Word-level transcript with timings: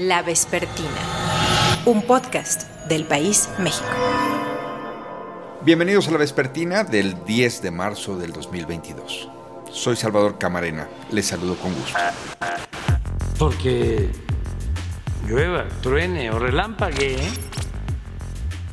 La 0.00 0.22
Vespertina, 0.22 0.88
un 1.84 2.00
podcast 2.00 2.62
del 2.88 3.04
País 3.04 3.50
México. 3.58 3.86
Bienvenidos 5.62 6.08
a 6.08 6.12
La 6.12 6.16
Vespertina 6.16 6.84
del 6.84 7.22
10 7.26 7.60
de 7.60 7.70
marzo 7.70 8.16
del 8.16 8.32
2022. 8.32 9.28
Soy 9.70 9.96
Salvador 9.96 10.38
Camarena, 10.38 10.88
les 11.10 11.26
saludo 11.26 11.54
con 11.56 11.74
gusto. 11.74 11.98
Porque 13.38 14.08
llueva, 15.28 15.68
truene 15.82 16.30
o 16.30 16.38
relámpague, 16.38 17.16
¿eh? 17.16 17.30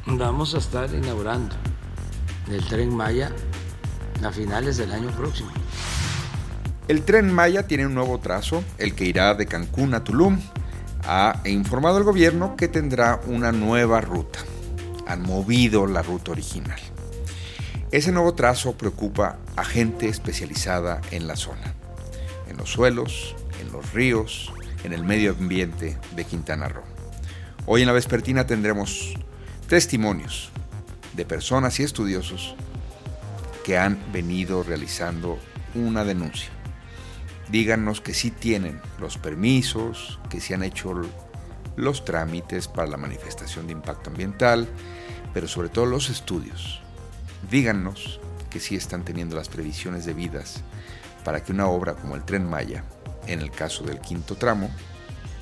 vamos 0.05 0.55
a 0.55 0.59
estar 0.59 0.89
inaugurando 0.93 1.57
el 2.49 2.63
tren 2.67 2.95
Maya 2.95 3.33
a 4.23 4.31
finales 4.31 4.77
del 4.77 4.93
año 4.93 5.11
próximo. 5.11 5.51
El 6.87 7.01
tren 7.01 7.33
Maya 7.33 7.67
tiene 7.67 7.85
un 7.85 7.95
nuevo 7.95 8.17
trazo, 8.19 8.63
el 8.77 8.95
que 8.95 9.03
irá 9.03 9.33
de 9.33 9.45
Cancún 9.45 9.93
a 9.93 10.05
Tulum. 10.05 10.39
Ha 11.09 11.39
informado 11.45 11.99
el 11.99 12.03
gobierno 12.03 12.57
que 12.57 12.67
tendrá 12.67 13.21
una 13.27 13.53
nueva 13.53 14.01
ruta. 14.01 14.39
Han 15.07 15.21
movido 15.21 15.87
la 15.87 16.01
ruta 16.01 16.31
original. 16.31 16.77
Ese 17.91 18.11
nuevo 18.11 18.33
trazo 18.33 18.77
preocupa 18.77 19.37
a 19.55 19.63
gente 19.63 20.09
especializada 20.09 20.99
en 21.11 21.25
la 21.25 21.37
zona, 21.37 21.75
en 22.49 22.57
los 22.57 22.69
suelos, 22.69 23.37
en 23.61 23.71
los 23.71 23.93
ríos, 23.93 24.51
en 24.83 24.91
el 24.91 25.05
medio 25.05 25.31
ambiente 25.31 25.97
de 26.13 26.25
Quintana 26.25 26.67
Roo. 26.67 26.83
Hoy 27.67 27.83
en 27.83 27.87
la 27.87 27.93
vespertina 27.93 28.45
tendremos 28.45 29.13
testimonios 29.69 30.51
de 31.15 31.23
personas 31.23 31.79
y 31.79 31.83
estudiosos 31.83 32.53
que 33.63 33.77
han 33.77 33.97
venido 34.11 34.61
realizando 34.61 35.39
una 35.73 36.03
denuncia 36.03 36.56
díganos 37.49 38.01
que 38.01 38.13
sí 38.13 38.31
tienen 38.31 38.81
los 38.99 39.17
permisos, 39.17 40.19
que 40.29 40.41
sí 40.41 40.53
han 40.53 40.63
hecho 40.63 40.93
los 41.75 42.05
trámites 42.05 42.67
para 42.67 42.87
la 42.87 42.97
manifestación 42.97 43.67
de 43.67 43.73
impacto 43.73 44.09
ambiental, 44.09 44.67
pero 45.33 45.47
sobre 45.47 45.69
todo 45.69 45.85
los 45.85 46.09
estudios. 46.09 46.81
Díganos 47.49 48.19
que 48.49 48.59
sí 48.59 48.75
están 48.75 49.03
teniendo 49.03 49.35
las 49.35 49.49
previsiones 49.49 50.05
debidas 50.05 50.63
para 51.23 51.43
que 51.43 51.51
una 51.51 51.67
obra 51.67 51.93
como 51.93 52.15
el 52.15 52.23
tren 52.23 52.49
Maya, 52.49 52.83
en 53.27 53.41
el 53.41 53.51
caso 53.51 53.83
del 53.83 53.99
quinto 53.99 54.35
tramo, 54.35 54.69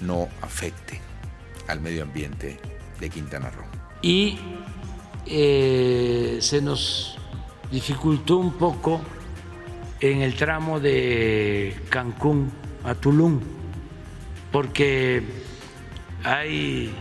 no 0.02 0.28
afecte 0.42 1.00
al 1.68 1.80
medio 1.80 2.04
ambiente 2.04 2.60
de 3.00 3.10
Quintana 3.10 3.50
Roo. 3.50 3.66
Y 4.02 4.38
eh, 5.26 6.40
se 6.42 6.62
nos 6.62 7.18
dificultó 7.72 8.38
un 8.38 8.54
poco 8.54 9.02
en 10.00 10.22
el 10.22 10.36
tramo 10.36 10.80
de 10.80 11.76
Cancún 11.90 12.52
a 12.84 12.96
Tulum, 12.96 13.40
porque 14.52 15.24
hay 16.24 16.94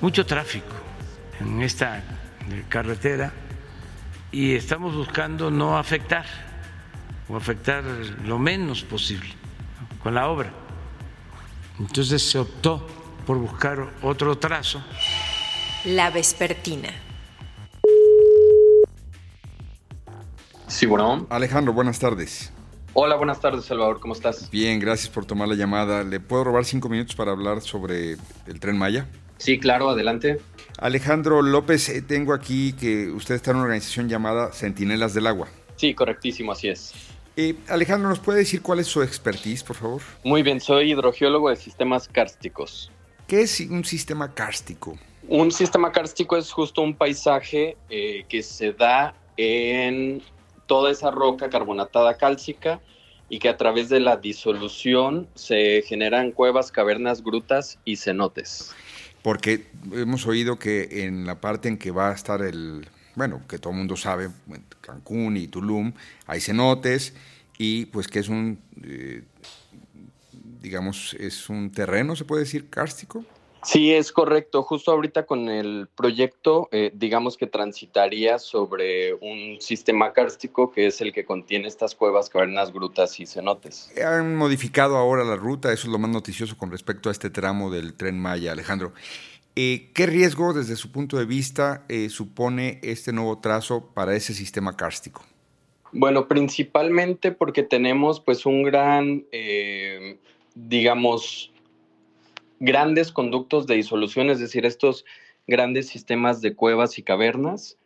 mucho 0.00 0.24
tráfico 0.26 0.74
en 1.40 1.62
esta 1.62 2.02
carretera 2.68 3.32
y 4.30 4.54
estamos 4.54 4.94
buscando 4.94 5.50
no 5.50 5.76
afectar 5.76 6.24
o 7.28 7.36
afectar 7.36 7.84
lo 8.24 8.38
menos 8.38 8.82
posible 8.82 9.30
con 10.02 10.14
la 10.14 10.28
obra. 10.28 10.52
Entonces 11.78 12.22
se 12.22 12.38
optó 12.38 12.86
por 13.26 13.38
buscar 13.38 13.88
otro 14.02 14.36
trazo. 14.38 14.82
La 15.84 16.10
vespertina. 16.10 16.90
Sí, 20.82 20.86
bueno. 20.86 21.28
Alejandro, 21.30 21.72
buenas 21.72 22.00
tardes. 22.00 22.52
Hola, 22.92 23.14
buenas 23.14 23.40
tardes, 23.40 23.66
Salvador. 23.66 24.00
¿Cómo 24.00 24.14
estás? 24.14 24.50
Bien, 24.50 24.80
gracias 24.80 25.08
por 25.08 25.24
tomar 25.24 25.46
la 25.46 25.54
llamada. 25.54 26.02
¿Le 26.02 26.18
puedo 26.18 26.42
robar 26.42 26.64
cinco 26.64 26.88
minutos 26.88 27.14
para 27.14 27.30
hablar 27.30 27.60
sobre 27.60 28.16
el 28.48 28.58
tren 28.58 28.76
Maya? 28.76 29.06
Sí, 29.38 29.60
claro, 29.60 29.90
adelante. 29.90 30.40
Alejandro 30.78 31.40
López, 31.40 31.88
eh, 31.88 32.02
tengo 32.02 32.34
aquí 32.34 32.72
que 32.72 33.12
usted 33.12 33.36
está 33.36 33.52
en 33.52 33.58
una 33.58 33.66
organización 33.66 34.08
llamada 34.08 34.50
Centinelas 34.50 35.14
del 35.14 35.28
Agua. 35.28 35.46
Sí, 35.76 35.94
correctísimo, 35.94 36.50
así 36.50 36.70
es. 36.70 36.92
Eh, 37.36 37.54
Alejandro, 37.68 38.08
¿nos 38.08 38.18
puede 38.18 38.40
decir 38.40 38.60
cuál 38.60 38.80
es 38.80 38.88
su 38.88 39.02
expertise, 39.02 39.62
por 39.62 39.76
favor? 39.76 40.02
Muy 40.24 40.42
bien, 40.42 40.60
soy 40.60 40.90
hidrogeólogo 40.90 41.48
de 41.50 41.54
sistemas 41.54 42.08
kársticos. 42.08 42.90
¿Qué 43.28 43.42
es 43.42 43.60
un 43.60 43.84
sistema 43.84 44.34
kárstico? 44.34 44.98
Un 45.28 45.52
sistema 45.52 45.92
kárstico 45.92 46.36
es 46.36 46.50
justo 46.50 46.82
un 46.82 46.96
paisaje 46.96 47.76
eh, 47.88 48.24
que 48.28 48.42
se 48.42 48.72
da 48.72 49.14
en 49.36 50.20
toda 50.66 50.90
esa 50.90 51.10
roca 51.10 51.50
carbonatada 51.50 52.16
cálcica 52.16 52.80
y 53.28 53.38
que 53.38 53.48
a 53.48 53.56
través 53.56 53.88
de 53.88 54.00
la 54.00 54.16
disolución 54.16 55.28
se 55.34 55.82
generan 55.82 56.32
cuevas, 56.32 56.70
cavernas, 56.70 57.22
grutas 57.22 57.78
y 57.84 57.96
cenotes. 57.96 58.74
Porque 59.22 59.66
hemos 59.92 60.26
oído 60.26 60.58
que 60.58 61.04
en 61.04 61.26
la 61.26 61.40
parte 61.40 61.68
en 61.68 61.78
que 61.78 61.90
va 61.90 62.10
a 62.10 62.14
estar 62.14 62.42
el, 62.42 62.86
bueno, 63.14 63.42
que 63.48 63.58
todo 63.58 63.72
el 63.72 63.78
mundo 63.78 63.96
sabe, 63.96 64.28
Cancún 64.80 65.36
y 65.36 65.46
Tulum, 65.46 65.92
hay 66.26 66.40
cenotes 66.40 67.14
y 67.56 67.86
pues 67.86 68.08
que 68.08 68.18
es 68.18 68.28
un, 68.28 68.58
eh, 68.82 69.22
digamos, 70.60 71.14
es 71.14 71.48
un 71.48 71.70
terreno, 71.70 72.16
se 72.16 72.24
puede 72.24 72.42
decir, 72.42 72.68
kárstico. 72.68 73.24
Sí, 73.64 73.92
es 73.92 74.10
correcto. 74.10 74.64
Justo 74.64 74.90
ahorita 74.90 75.24
con 75.24 75.48
el 75.48 75.88
proyecto, 75.94 76.68
eh, 76.72 76.90
digamos 76.94 77.36
que 77.36 77.46
transitaría 77.46 78.40
sobre 78.40 79.14
un 79.14 79.60
sistema 79.60 80.12
kárstico 80.12 80.72
que 80.72 80.86
es 80.86 81.00
el 81.00 81.12
que 81.12 81.24
contiene 81.24 81.68
estas 81.68 81.94
cuevas, 81.94 82.28
cavernas, 82.28 82.72
grutas 82.72 83.20
y 83.20 83.26
cenotes. 83.26 83.92
Han 84.04 84.34
modificado 84.34 84.96
ahora 84.96 85.22
la 85.22 85.36
ruta, 85.36 85.72
eso 85.72 85.86
es 85.86 85.92
lo 85.92 85.98
más 85.98 86.10
noticioso 86.10 86.56
con 86.58 86.72
respecto 86.72 87.08
a 87.08 87.12
este 87.12 87.30
tramo 87.30 87.70
del 87.70 87.94
tren 87.94 88.18
Maya, 88.18 88.50
Alejandro. 88.50 88.92
Eh, 89.54 89.90
¿Qué 89.94 90.06
riesgo 90.06 90.52
desde 90.54 90.74
su 90.74 90.90
punto 90.90 91.18
de 91.18 91.26
vista 91.26 91.84
eh, 91.88 92.08
supone 92.08 92.80
este 92.82 93.12
nuevo 93.12 93.38
trazo 93.38 93.92
para 93.94 94.16
ese 94.16 94.34
sistema 94.34 94.76
kárstico? 94.76 95.22
Bueno, 95.92 96.26
principalmente 96.26 97.30
porque 97.30 97.62
tenemos 97.62 98.18
pues 98.18 98.46
un 98.46 98.62
gran, 98.62 99.26
digamos, 100.54 101.51
grandes 102.62 103.10
conductos 103.10 103.66
de 103.66 103.74
disolución, 103.74 104.30
es 104.30 104.38
decir, 104.38 104.64
estos 104.64 105.04
grandes 105.48 105.88
sistemas 105.88 106.40
de 106.40 106.54
cuevas 106.54 106.96
y 106.96 107.02
cavernas, 107.02 107.76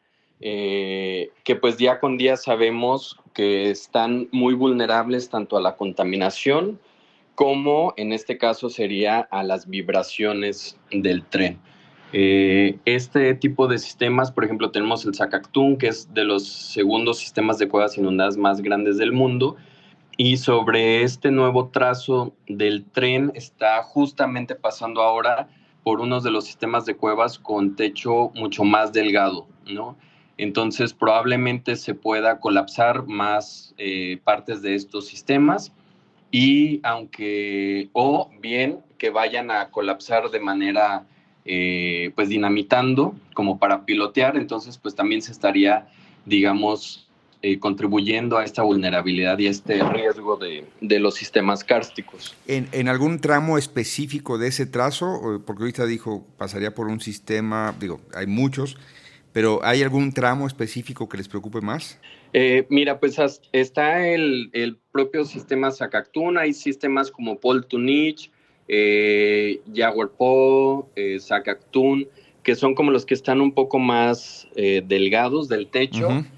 eh, 0.41 1.31
que 1.45 1.57
pues 1.57 1.79
día 1.79 1.99
con 1.99 2.19
día 2.19 2.37
sabemos 2.37 3.19
que 3.33 3.71
están 3.71 4.29
muy 4.33 4.53
vulnerables 4.53 5.31
tanto 5.31 5.57
a 5.57 5.63
la 5.63 5.77
contaminación 5.77 6.79
como 7.35 7.95
en 7.97 8.13
este 8.13 8.37
caso 8.37 8.69
sería 8.69 9.21
a 9.21 9.43
las 9.43 9.69
vibraciones 9.69 10.79
del 10.91 11.25
tren. 11.25 11.59
Eh, 12.13 12.79
este 12.85 13.35
tipo 13.35 13.67
de 13.69 13.79
sistemas, 13.79 14.31
por 14.31 14.45
ejemplo, 14.45 14.71
tenemos 14.71 15.05
el 15.05 15.15
Zacactún, 15.15 15.77
que 15.77 15.89
es 15.89 16.13
de 16.15 16.25
los 16.25 16.47
segundos 16.47 17.19
sistemas 17.19 17.59
de 17.59 17.69
cuevas 17.69 17.99
inundadas 17.99 18.37
más 18.37 18.61
grandes 18.61 18.97
del 18.97 19.13
mundo, 19.13 19.57
y 20.17 20.39
sobre 20.39 21.03
este 21.03 21.31
nuevo 21.31 21.69
trazo 21.69 22.33
del 22.49 22.85
tren 22.85 23.33
está 23.35 23.83
justamente 23.83 24.55
pasando 24.55 25.03
ahora 25.03 25.49
por 25.83 26.01
uno 26.01 26.21
de 26.21 26.31
los 26.31 26.45
sistemas 26.45 26.87
de 26.87 26.97
cuevas 26.97 27.39
con 27.39 27.77
techo 27.77 28.31
mucho 28.35 28.65
más 28.65 28.93
delgado, 28.93 29.47
¿no? 29.67 29.97
Entonces 30.39 30.93
probablemente 30.93 31.77
se 31.77 31.95
pueda 31.95 32.41
colapsar 32.41 33.07
más 33.07 33.75
eh, 33.79 34.19
partes 34.25 34.63
de 34.63 34.75
estos 34.75 35.07
sistemas 35.07 35.73
y 36.31 36.81
aunque, 36.83 37.89
o 37.93 38.31
bien 38.41 38.81
que 38.99 39.11
vayan 39.11 39.51
a 39.51 39.71
colapsar 39.71 40.31
de 40.31 40.41
manera, 40.41 41.07
eh, 41.45 42.11
pues 42.15 42.29
dinamitando 42.29 43.15
como 43.35 43.59
para 43.59 43.85
pilotear, 43.85 44.37
entonces 44.37 44.79
pues 44.79 44.95
también 44.95 45.23
se 45.23 45.33
estaría, 45.33 45.89
digamos, 46.25 47.06
eh, 47.47 47.61
contribuyendo 47.61 48.39
a 48.39 48.45
esta 48.45 48.65
vulnerabilidad 48.65 49.39
y 49.39 49.47
a 49.47 49.51
este 49.51 49.81
riesgo 49.91 50.37
de, 50.37 50.65
de 50.81 50.99
los 50.99 51.15
sistemas 51.15 51.63
kársticos. 51.63 52.35
¿En, 52.49 52.67
¿En, 52.73 52.89
algún 52.89 53.21
tramo 53.21 53.57
específico 53.57 54.37
de 54.37 54.49
ese 54.49 54.67
trazo? 54.67 55.41
Porque 55.47 55.63
ahorita 55.63 55.87
dijo, 55.87 56.27
pasaría 56.39 56.75
por 56.75 56.89
un 56.89 56.99
sistema, 56.99 57.73
digo, 57.79 58.01
hay 58.17 58.27
muchos, 58.27 58.77
pero 59.33 59.61
¿hay 59.63 59.85
algún 59.85 60.13
tramo 60.13 60.49
específico 60.49 61.09
que 61.09 61.19
les 61.19 61.29
preocupe 61.29 61.61
más? 61.61 62.01
Eh, 62.33 62.67
mira, 62.69 62.99
pues 62.99 63.17
está 63.53 64.09
el, 64.09 64.51
el, 64.53 64.77
propio 64.91 65.25
sistema 65.25 65.71
Zacactún, 65.71 66.39
hay 66.39 66.53
sistemas 66.53 67.13
como 67.13 67.39
Pol 67.39 67.65
Tunich, 67.65 68.29
eh, 68.67 69.61
Jaguar 69.73 70.09
Po, 70.19 70.91
eh, 70.97 71.19
Zacactún, 71.21 72.09
que 72.43 72.57
son 72.57 72.75
como 72.75 72.91
los 72.91 73.07
que 73.07 73.15
están 73.15 73.41
un 73.41 73.53
poco 73.53 73.79
más 73.79 74.49
eh, 74.57 74.83
delgados 74.85 75.49
del 75.49 75.69
techo. 75.69 76.09
Uh 76.09 76.13
-huh 76.13 76.36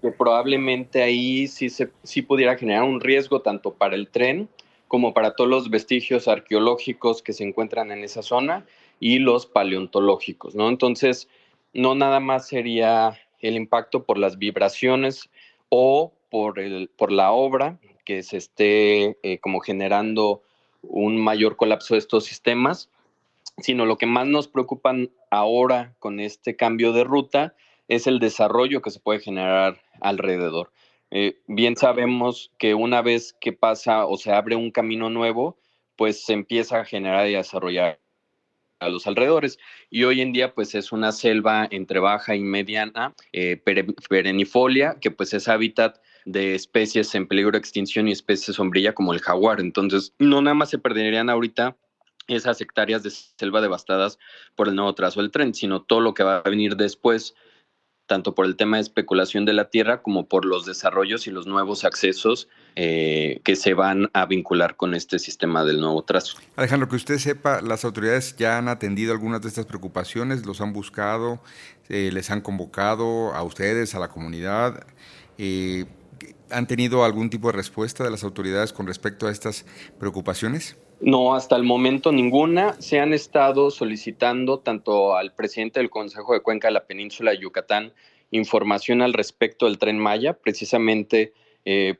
que 0.00 0.12
probablemente 0.12 1.02
ahí 1.02 1.46
sí, 1.48 1.70
se, 1.70 1.90
sí 2.02 2.22
pudiera 2.22 2.56
generar 2.56 2.84
un 2.84 3.00
riesgo 3.00 3.40
tanto 3.40 3.74
para 3.74 3.94
el 3.94 4.08
tren 4.08 4.48
como 4.86 5.12
para 5.12 5.34
todos 5.34 5.50
los 5.50 5.70
vestigios 5.70 6.28
arqueológicos 6.28 7.22
que 7.22 7.32
se 7.32 7.44
encuentran 7.44 7.90
en 7.92 8.04
esa 8.04 8.22
zona 8.22 8.64
y 9.00 9.18
los 9.18 9.46
paleontológicos, 9.46 10.54
¿no? 10.54 10.68
Entonces, 10.68 11.28
no 11.72 11.94
nada 11.94 12.20
más 12.20 12.48
sería 12.48 13.18
el 13.40 13.56
impacto 13.56 14.04
por 14.04 14.18
las 14.18 14.38
vibraciones 14.38 15.28
o 15.68 16.12
por, 16.30 16.58
el, 16.58 16.90
por 16.96 17.12
la 17.12 17.32
obra 17.32 17.78
que 18.04 18.22
se 18.22 18.38
esté 18.38 19.18
eh, 19.22 19.38
como 19.38 19.60
generando 19.60 20.42
un 20.82 21.18
mayor 21.18 21.56
colapso 21.56 21.94
de 21.94 21.98
estos 21.98 22.24
sistemas, 22.24 22.88
sino 23.58 23.84
lo 23.84 23.98
que 23.98 24.06
más 24.06 24.26
nos 24.26 24.48
preocupa 24.48 24.94
ahora 25.30 25.94
con 25.98 26.20
este 26.20 26.56
cambio 26.56 26.92
de 26.92 27.04
ruta 27.04 27.54
es 27.88 28.06
el 28.06 28.18
desarrollo 28.18 28.82
que 28.82 28.90
se 28.90 29.00
puede 29.00 29.20
generar 29.20 29.80
alrededor. 30.00 30.70
Eh, 31.10 31.40
bien 31.46 31.76
sabemos 31.76 32.52
que 32.58 32.74
una 32.74 33.02
vez 33.02 33.34
que 33.40 33.52
pasa 33.52 34.06
o 34.06 34.16
se 34.16 34.32
abre 34.32 34.56
un 34.56 34.70
camino 34.70 35.08
nuevo, 35.10 35.58
pues 35.96 36.24
se 36.24 36.34
empieza 36.34 36.80
a 36.80 36.84
generar 36.84 37.28
y 37.28 37.34
a 37.34 37.38
desarrollar 37.38 37.98
a 38.80 38.88
los 38.88 39.06
alrededores. 39.06 39.58
Y 39.90 40.04
hoy 40.04 40.20
en 40.20 40.32
día, 40.32 40.54
pues 40.54 40.74
es 40.74 40.92
una 40.92 41.12
selva 41.12 41.66
entre 41.70 41.98
baja 41.98 42.36
y 42.36 42.40
mediana, 42.40 43.14
eh, 43.32 43.60
perennifolia, 44.08 44.98
que 45.00 45.10
pues 45.10 45.34
es 45.34 45.48
hábitat 45.48 46.00
de 46.24 46.54
especies 46.54 47.14
en 47.14 47.26
peligro 47.26 47.52
de 47.52 47.58
extinción 47.58 48.06
y 48.06 48.12
especies 48.12 48.56
sombrilla 48.56 48.94
como 48.94 49.12
el 49.12 49.20
jaguar. 49.20 49.60
Entonces, 49.60 50.14
no 50.18 50.42
nada 50.42 50.54
más 50.54 50.70
se 50.70 50.78
perderían 50.78 51.30
ahorita 51.30 51.76
esas 52.28 52.60
hectáreas 52.60 53.02
de 53.02 53.10
selva 53.10 53.62
devastadas 53.62 54.18
por 54.54 54.68
el 54.68 54.74
nuevo 54.74 54.94
trazo 54.94 55.22
del 55.22 55.30
tren, 55.30 55.54
sino 55.54 55.82
todo 55.82 56.00
lo 56.00 56.12
que 56.12 56.22
va 56.22 56.36
a 56.36 56.48
venir 56.48 56.76
después, 56.76 57.34
tanto 58.08 58.34
por 58.34 58.46
el 58.46 58.56
tema 58.56 58.78
de 58.78 58.82
especulación 58.82 59.44
de 59.44 59.52
la 59.52 59.70
tierra 59.70 60.02
como 60.02 60.26
por 60.26 60.44
los 60.44 60.66
desarrollos 60.66 61.28
y 61.28 61.30
los 61.30 61.46
nuevos 61.46 61.84
accesos 61.84 62.48
eh, 62.74 63.40
que 63.44 63.54
se 63.54 63.74
van 63.74 64.10
a 64.14 64.26
vincular 64.26 64.74
con 64.74 64.94
este 64.94 65.20
sistema 65.20 65.64
del 65.64 65.80
nuevo 65.80 66.02
trazo. 66.02 66.38
Alejandro, 66.56 66.88
que 66.88 66.96
usted 66.96 67.18
sepa, 67.18 67.60
las 67.60 67.84
autoridades 67.84 68.34
ya 68.36 68.58
han 68.58 68.68
atendido 68.68 69.12
algunas 69.12 69.40
de 69.42 69.48
estas 69.48 69.66
preocupaciones, 69.66 70.44
los 70.44 70.60
han 70.60 70.72
buscado, 70.72 71.40
eh, 71.88 72.10
les 72.12 72.30
han 72.30 72.40
convocado 72.40 73.32
a 73.34 73.42
ustedes, 73.44 73.94
a 73.94 74.00
la 74.00 74.08
comunidad. 74.08 74.84
Eh, 75.36 75.84
¿Han 76.50 76.66
tenido 76.66 77.04
algún 77.04 77.30
tipo 77.30 77.48
de 77.48 77.52
respuesta 77.52 78.02
de 78.02 78.10
las 78.10 78.24
autoridades 78.24 78.72
con 78.72 78.86
respecto 78.86 79.26
a 79.26 79.30
estas 79.30 79.66
preocupaciones? 79.98 80.76
No, 81.00 81.34
hasta 81.34 81.56
el 81.56 81.62
momento 81.62 82.10
ninguna. 82.10 82.74
Se 82.80 82.98
han 82.98 83.12
estado 83.12 83.70
solicitando 83.70 84.58
tanto 84.58 85.16
al 85.16 85.32
presidente 85.32 85.78
del 85.80 85.90
Consejo 85.90 86.32
de 86.34 86.40
Cuenca 86.40 86.68
de 86.68 86.74
la 86.74 86.86
Península 86.86 87.30
de 87.30 87.38
Yucatán 87.38 87.92
información 88.30 89.00
al 89.00 89.14
respecto 89.14 89.66
del 89.66 89.78
tren 89.78 89.98
Maya, 89.98 90.34
precisamente 90.34 91.32
eh, 91.64 91.96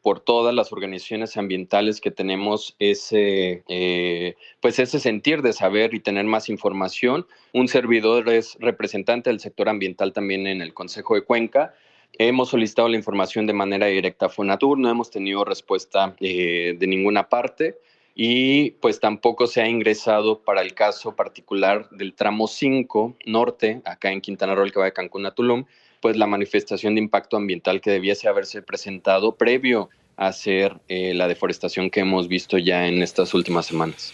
por 0.00 0.20
todas 0.20 0.54
las 0.54 0.72
organizaciones 0.72 1.36
ambientales 1.36 2.00
que 2.00 2.10
tenemos 2.10 2.76
ese, 2.78 3.62
eh, 3.68 4.36
pues 4.60 4.78
ese 4.78 5.00
sentir 5.00 5.42
de 5.42 5.52
saber 5.52 5.92
y 5.92 6.00
tener 6.00 6.24
más 6.24 6.48
información. 6.48 7.26
Un 7.52 7.68
servidor 7.68 8.28
es 8.28 8.56
representante 8.60 9.28
del 9.28 9.40
sector 9.40 9.68
ambiental 9.68 10.12
también 10.12 10.46
en 10.46 10.62
el 10.62 10.72
Consejo 10.72 11.14
de 11.14 11.22
Cuenca 11.22 11.74
Hemos 12.14 12.48
solicitado 12.48 12.88
la 12.88 12.96
información 12.96 13.46
de 13.46 13.52
manera 13.52 13.86
directa 13.86 14.26
a 14.26 14.28
Fonatur, 14.28 14.78
no 14.78 14.90
hemos 14.90 15.10
tenido 15.10 15.44
respuesta 15.44 16.16
eh, 16.20 16.74
de 16.78 16.86
ninguna 16.86 17.28
parte 17.28 17.78
y 18.14 18.72
pues 18.72 18.98
tampoco 18.98 19.46
se 19.46 19.62
ha 19.62 19.68
ingresado 19.68 20.40
para 20.40 20.62
el 20.62 20.74
caso 20.74 21.14
particular 21.14 21.88
del 21.90 22.14
tramo 22.14 22.48
5 22.48 23.16
norte, 23.26 23.80
acá 23.84 24.10
en 24.10 24.20
Quintana 24.20 24.56
Roo, 24.56 24.64
el 24.64 24.72
que 24.72 24.80
va 24.80 24.86
de 24.86 24.92
Cancún 24.92 25.26
a 25.26 25.30
Tulum, 25.30 25.64
pues 26.00 26.16
la 26.16 26.26
manifestación 26.26 26.96
de 26.96 27.02
impacto 27.02 27.36
ambiental 27.36 27.80
que 27.80 27.92
debiese 27.92 28.26
haberse 28.26 28.62
presentado 28.62 29.36
previo 29.36 29.88
a 30.16 30.26
hacer 30.26 30.80
eh, 30.88 31.14
la 31.14 31.28
deforestación 31.28 31.90
que 31.90 32.00
hemos 32.00 32.26
visto 32.26 32.58
ya 32.58 32.88
en 32.88 33.02
estas 33.02 33.34
últimas 33.34 33.66
semanas. 33.66 34.12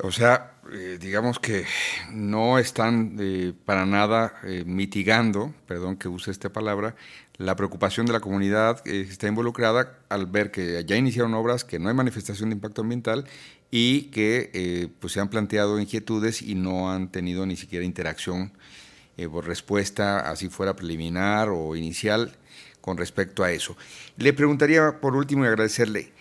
O 0.00 0.12
sea, 0.12 0.52
eh, 0.72 0.98
digamos 1.00 1.38
que 1.38 1.64
no 2.10 2.58
están 2.58 3.18
para 3.64 3.86
nada 3.86 4.34
mitigando, 4.66 5.54
perdón 5.66 5.96
que 5.96 6.08
use 6.08 6.30
esta 6.30 6.52
palabra, 6.52 6.94
la 7.38 7.56
preocupación 7.56 8.06
de 8.06 8.12
la 8.12 8.20
comunidad 8.20 8.80
que 8.80 9.00
está 9.02 9.26
involucrada 9.28 9.98
al 10.08 10.26
ver 10.26 10.50
que 10.50 10.84
ya 10.86 10.96
iniciaron 10.96 11.34
obras, 11.34 11.64
que 11.64 11.78
no 11.78 11.88
hay 11.88 11.94
manifestación 11.94 12.50
de 12.50 12.54
impacto 12.54 12.82
ambiental 12.82 13.26
y 13.70 14.04
que 14.04 14.50
eh, 14.54 14.88
pues 15.00 15.12
se 15.12 15.20
han 15.20 15.28
planteado 15.28 15.78
inquietudes 15.78 16.42
y 16.42 16.54
no 16.54 16.90
han 16.90 17.10
tenido 17.10 17.46
ni 17.46 17.56
siquiera 17.56 17.84
interacción 17.84 18.52
eh, 19.16 19.28
por 19.28 19.46
respuesta, 19.46 20.30
así 20.30 20.48
fuera 20.48 20.76
preliminar 20.76 21.48
o 21.48 21.74
inicial, 21.76 22.36
con 22.80 22.96
respecto 22.96 23.42
a 23.42 23.50
eso. 23.50 23.76
Le 24.16 24.32
preguntaría 24.32 25.00
por 25.00 25.16
último 25.16 25.44
y 25.44 25.48
agradecerle, 25.48 26.12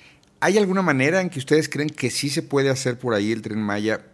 ¿hay 0.45 0.57
alguna 0.57 0.81
manera 0.81 1.21
en 1.21 1.29
que 1.29 1.39
ustedes 1.39 1.69
creen 1.69 1.89
que 1.89 2.09
sí 2.09 2.29
se 2.29 2.43
puede 2.43 2.69
hacer 2.69 2.99
por 2.99 3.13
ahí 3.13 3.31
el 3.31 3.41
tren 3.41 3.61
Maya 3.61 4.05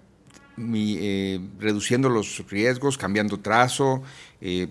eh, 0.57 1.39
reduciendo 1.59 2.09
los 2.09 2.47
riesgos, 2.49 2.97
cambiando 2.97 3.39
trazo, 3.39 4.03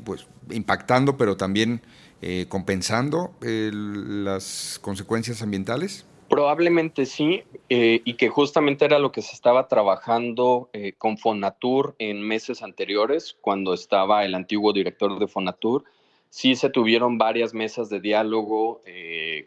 pues 0.05 0.27
impactando, 0.51 1.17
pero 1.17 1.37
también 1.37 1.83
eh, 2.23 2.47
compensando 2.49 3.33
las 3.41 4.79
consecuencias 4.83 5.41
ambientales? 5.41 6.05
Probablemente 6.29 7.07
sí, 7.07 7.43
eh, 7.71 8.03
y 8.05 8.15
que 8.15 8.29
justamente 8.29 8.85
era 8.85 8.99
lo 8.99 9.11
que 9.11 9.23
se 9.23 9.35
estaba 9.35 9.69
trabajando 9.69 10.69
eh, 10.75 10.93
con 10.99 11.17
Fonatur 11.17 11.97
en 11.99 12.23
meses 12.23 12.63
anteriores, 12.63 13.37
cuando 13.41 13.73
estaba 13.73 14.25
el 14.25 14.35
antiguo 14.35 14.73
director 14.73 15.19
de 15.19 15.27
Fonatur. 15.27 15.85
Sí 16.31 16.55
se 16.55 16.71
tuvieron 16.71 17.19
varias 17.19 17.53
mesas 17.55 17.91
de 17.91 18.01
diálogo 18.01 18.81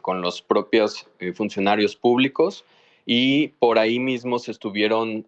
con 0.01 0.21
los 0.21 0.41
propios 0.41 1.07
funcionarios 1.33 1.95
públicos 1.95 2.65
y 3.05 3.47
por 3.59 3.79
ahí 3.79 3.99
mismo 3.99 4.37
se 4.37 4.51
estuvieron 4.51 5.25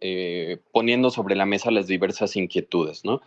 poniendo 0.71 1.09
sobre 1.09 1.35
la 1.35 1.45
mesa 1.45 1.71
las 1.71 1.87
diversas 1.87 2.35
inquietudes, 2.35 3.05
¿no? 3.05 3.21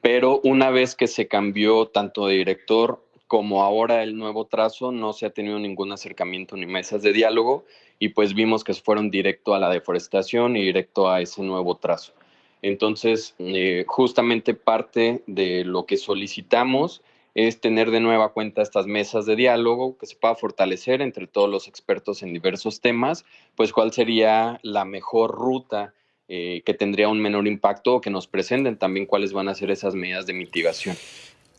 Pero 0.00 0.40
una 0.42 0.70
vez 0.70 0.94
que 0.94 1.06
se 1.06 1.28
cambió 1.28 1.86
tanto 1.86 2.26
de 2.26 2.34
director 2.34 3.00
como 3.26 3.62
ahora 3.62 4.02
el 4.02 4.16
nuevo 4.16 4.44
trazo 4.44 4.92
no 4.92 5.12
se 5.14 5.24
ha 5.24 5.30
tenido 5.30 5.58
ningún 5.58 5.90
acercamiento 5.92 6.54
ni 6.56 6.66
mesas 6.66 7.02
de 7.02 7.14
diálogo 7.14 7.64
y 7.98 8.10
pues 8.10 8.34
vimos 8.34 8.62
que 8.62 8.74
se 8.74 8.82
fueron 8.82 9.10
directo 9.10 9.54
a 9.54 9.58
la 9.58 9.70
deforestación 9.70 10.56
y 10.56 10.62
directo 10.62 11.08
a 11.08 11.20
ese 11.20 11.42
nuevo 11.42 11.76
trazo. 11.76 12.12
Entonces, 12.60 13.34
eh, 13.38 13.84
justamente 13.86 14.54
parte 14.54 15.22
de 15.26 15.64
lo 15.64 15.86
que 15.86 15.96
solicitamos 15.96 17.00
es 17.34 17.60
tener 17.60 17.90
de 17.90 18.00
nueva 18.00 18.32
cuenta 18.32 18.62
estas 18.62 18.86
mesas 18.86 19.26
de 19.26 19.36
diálogo 19.36 19.96
que 19.98 20.06
se 20.06 20.16
pueda 20.16 20.34
fortalecer 20.34 21.00
entre 21.02 21.26
todos 21.26 21.48
los 21.48 21.68
expertos 21.68 22.22
en 22.22 22.32
diversos 22.32 22.80
temas, 22.80 23.24
pues 23.56 23.72
cuál 23.72 23.92
sería 23.92 24.60
la 24.62 24.84
mejor 24.84 25.32
ruta 25.32 25.94
eh, 26.28 26.62
que 26.64 26.74
tendría 26.74 27.08
un 27.08 27.20
menor 27.20 27.46
impacto 27.46 27.96
o 27.96 28.00
que 28.00 28.10
nos 28.10 28.26
presenten 28.26 28.76
también 28.76 29.06
cuáles 29.06 29.32
van 29.32 29.48
a 29.48 29.54
ser 29.54 29.70
esas 29.70 29.94
medidas 29.94 30.26
de 30.26 30.34
mitigación. 30.34 30.96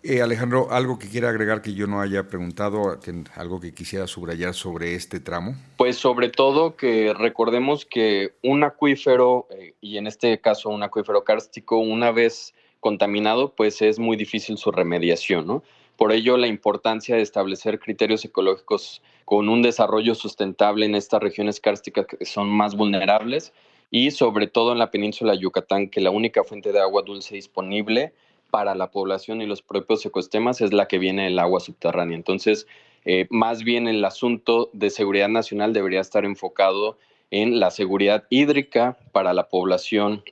Eh, 0.05 0.21
Alejandro, 0.21 0.69
¿algo 0.69 0.99
que 0.99 1.07
quiera 1.07 1.29
agregar 1.29 1.61
que 1.61 1.73
yo 1.73 1.87
no 1.87 2.01
haya 2.01 2.27
preguntado, 2.27 2.99
algo 3.35 3.61
que 3.61 3.73
quisiera 3.73 4.05
subrayar 4.05 4.53
sobre 4.53 4.95
este 4.95 5.21
tramo? 5.21 5.55
Pues 5.77 5.95
sobre 5.95 6.27
todo 6.27 6.75
que 6.75 7.13
recordemos 7.13 7.85
que 7.85 8.33
un 8.43 8.65
acuífero, 8.65 9.47
eh, 9.51 9.75
y 9.79 9.97
en 9.97 10.07
este 10.07 10.41
caso 10.41 10.69
un 10.69 10.83
acuífero 10.83 11.23
kárstico, 11.23 11.77
una 11.77 12.11
vez 12.11 12.53
contaminado, 12.83 13.55
pues 13.55 13.81
es 13.81 13.97
muy 13.97 14.17
difícil 14.17 14.57
su 14.57 14.69
remediación, 14.71 15.47
¿no? 15.47 15.63
Por 15.95 16.11
ello, 16.11 16.37
la 16.37 16.47
importancia 16.47 17.15
de 17.15 17.21
establecer 17.21 17.79
criterios 17.79 18.25
ecológicos 18.25 19.01
con 19.25 19.47
un 19.47 19.61
desarrollo 19.61 20.15
sustentable 20.15 20.85
en 20.85 20.95
estas 20.95 21.21
regiones 21.21 21.59
kársticas 21.61 22.07
que 22.07 22.25
son 22.25 22.49
más 22.49 22.75
vulnerables 22.75 23.53
y 23.89 24.11
sobre 24.11 24.47
todo 24.47 24.73
en 24.73 24.79
la 24.79 24.91
península 24.91 25.31
de 25.31 25.39
Yucatán, 25.39 25.89
que 25.89 26.01
la 26.01 26.11
única 26.11 26.43
fuente 26.43 26.73
de 26.73 26.81
agua 26.81 27.03
dulce 27.03 27.35
disponible 27.35 28.13
para 28.51 28.75
la 28.75 28.91
población 28.91 29.41
y 29.41 29.45
los 29.45 29.61
propios 29.61 30.05
ecosistemas 30.05 30.61
es 30.61 30.73
la 30.73 30.87
que 30.87 30.99
viene 30.99 31.23
del 31.23 31.39
agua 31.39 31.59
subterránea. 31.59 32.17
Entonces, 32.17 32.67
eh, 33.05 33.27
más 33.29 33.63
bien 33.63 33.87
el 33.87 34.03
asunto 34.03 34.69
de 34.73 34.89
seguridad 34.89 35.29
nacional 35.29 35.71
debería 35.73 36.01
estar 36.01 36.25
enfocado 36.25 36.97
en 37.31 37.59
la 37.59 37.71
seguridad 37.71 38.25
hídrica 38.29 38.97
para 39.11 39.33
la 39.33 39.47
población 39.47 40.23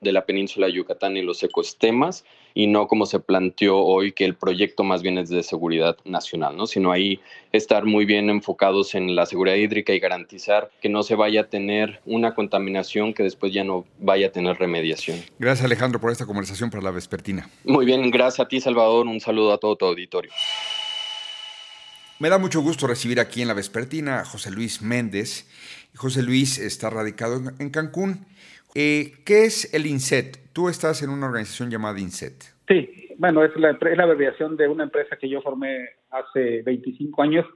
de 0.00 0.12
la 0.12 0.26
península 0.26 0.66
de 0.66 0.74
Yucatán 0.74 1.16
y 1.16 1.22
los 1.22 1.42
ecosistemas, 1.42 2.24
y 2.54 2.68
no 2.68 2.86
como 2.86 3.06
se 3.06 3.18
planteó 3.18 3.78
hoy 3.78 4.12
que 4.12 4.24
el 4.24 4.34
proyecto 4.34 4.84
más 4.84 5.02
bien 5.02 5.18
es 5.18 5.28
de 5.28 5.42
seguridad 5.42 5.96
nacional, 6.04 6.56
¿no? 6.56 6.66
sino 6.66 6.92
ahí 6.92 7.20
estar 7.52 7.84
muy 7.84 8.04
bien 8.04 8.30
enfocados 8.30 8.94
en 8.94 9.16
la 9.16 9.26
seguridad 9.26 9.56
hídrica 9.56 9.92
y 9.92 9.98
garantizar 9.98 10.70
que 10.80 10.88
no 10.88 11.02
se 11.02 11.16
vaya 11.16 11.42
a 11.42 11.44
tener 11.48 12.00
una 12.06 12.34
contaminación 12.34 13.12
que 13.12 13.24
después 13.24 13.52
ya 13.52 13.64
no 13.64 13.84
vaya 13.98 14.28
a 14.28 14.30
tener 14.30 14.56
remediación. 14.56 15.20
Gracias 15.38 15.64
Alejandro 15.64 16.00
por 16.00 16.12
esta 16.12 16.26
conversación 16.26 16.70
para 16.70 16.82
la 16.82 16.92
vespertina. 16.92 17.50
Muy 17.64 17.84
bien, 17.84 18.10
gracias 18.10 18.46
a 18.46 18.48
ti 18.48 18.60
Salvador, 18.60 19.06
un 19.06 19.20
saludo 19.20 19.52
a 19.52 19.58
todo 19.58 19.76
tu 19.76 19.86
auditorio. 19.86 20.30
Me 22.20 22.28
da 22.28 22.38
mucho 22.38 22.60
gusto 22.60 22.86
recibir 22.86 23.18
aquí 23.18 23.42
en 23.42 23.48
la 23.48 23.54
vespertina 23.54 24.20
a 24.20 24.24
José 24.24 24.52
Luis 24.52 24.80
Méndez. 24.80 25.46
José 25.96 26.22
Luis 26.22 26.58
está 26.58 26.88
radicado 26.88 27.42
en 27.58 27.70
Cancún 27.70 28.24
eh, 28.74 29.12
¿Qué 29.24 29.44
es 29.44 29.72
el 29.72 29.86
INSET? 29.86 30.52
Tú 30.52 30.68
estás 30.68 31.02
en 31.02 31.10
una 31.10 31.26
organización 31.26 31.70
llamada 31.70 32.00
INSET. 32.00 32.34
Sí, 32.68 33.08
bueno, 33.18 33.44
es 33.44 33.54
la, 33.56 33.70
es 33.70 33.96
la 33.96 34.04
abreviación 34.04 34.56
de 34.56 34.68
una 34.68 34.84
empresa 34.84 35.16
que 35.16 35.28
yo 35.28 35.40
formé 35.42 35.88
hace 36.10 36.62
25 36.62 37.22
años, 37.22 37.46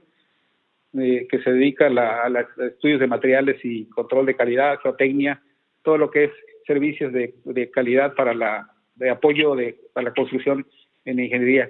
eh, 0.97 1.27
que 1.29 1.41
se 1.43 1.51
dedica 1.51 1.87
a, 1.87 2.29
los 2.29 2.45
estudios 2.57 2.99
de 2.99 3.07
materiales 3.07 3.57
y 3.63 3.85
control 3.89 4.25
de 4.25 4.35
calidad, 4.35 4.79
geotecnia, 4.81 5.41
todo 5.83 5.97
lo 5.97 6.09
que 6.09 6.25
es 6.25 6.31
servicios 6.65 7.11
de, 7.13 7.71
calidad 7.71 8.13
para 8.15 8.33
la 8.33 8.71
de 8.95 9.09
apoyo 9.09 9.55
de, 9.55 9.79
para 9.93 10.09
la 10.09 10.13
construcción 10.13 10.65
en 11.05 11.19
ingeniería. 11.19 11.69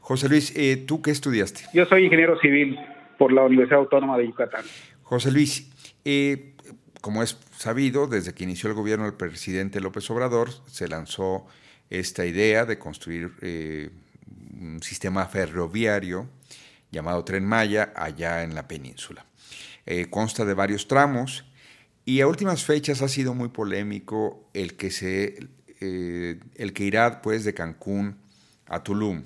José 0.00 0.28
Luis, 0.28 0.56
eh, 0.56 0.84
¿tú 0.86 1.02
qué 1.02 1.10
estudiaste? 1.10 1.62
Yo 1.74 1.84
soy 1.86 2.04
ingeniero 2.04 2.38
civil 2.40 2.78
por 3.18 3.32
la 3.32 3.42
Universidad 3.42 3.80
Autónoma 3.80 4.16
de 4.16 4.26
Yucatán. 4.26 4.64
José 5.02 5.32
Luis, 5.32 5.98
eh, 6.04 6.54
como 7.00 7.22
es 7.22 7.36
sabido, 7.56 8.06
desde 8.06 8.34
que 8.34 8.44
inició 8.44 8.68
el 8.68 8.74
gobierno 8.74 9.04
del 9.04 9.14
presidente 9.14 9.80
López 9.80 10.08
Obrador, 10.10 10.50
se 10.70 10.88
lanzó 10.88 11.46
esta 11.90 12.26
idea 12.26 12.64
de 12.64 12.78
construir 12.78 13.32
eh, 13.40 13.90
un 14.60 14.82
sistema 14.82 15.26
ferroviario 15.26 16.28
llamado 16.90 17.24
Tren 17.24 17.44
Maya 17.44 17.92
allá 17.94 18.42
en 18.42 18.54
la 18.54 18.66
península. 18.66 19.24
Eh, 19.86 20.06
consta 20.10 20.44
de 20.44 20.54
varios 20.54 20.88
tramos 20.88 21.44
y 22.04 22.20
a 22.20 22.26
últimas 22.26 22.64
fechas 22.64 23.02
ha 23.02 23.08
sido 23.08 23.34
muy 23.34 23.48
polémico 23.48 24.50
el 24.54 24.76
que, 24.76 24.90
se, 24.90 25.48
eh, 25.80 26.40
el 26.56 26.72
que 26.72 26.84
irá 26.84 27.22
pues, 27.22 27.44
de 27.44 27.54
Cancún 27.54 28.18
a 28.66 28.82
Tulum. 28.82 29.22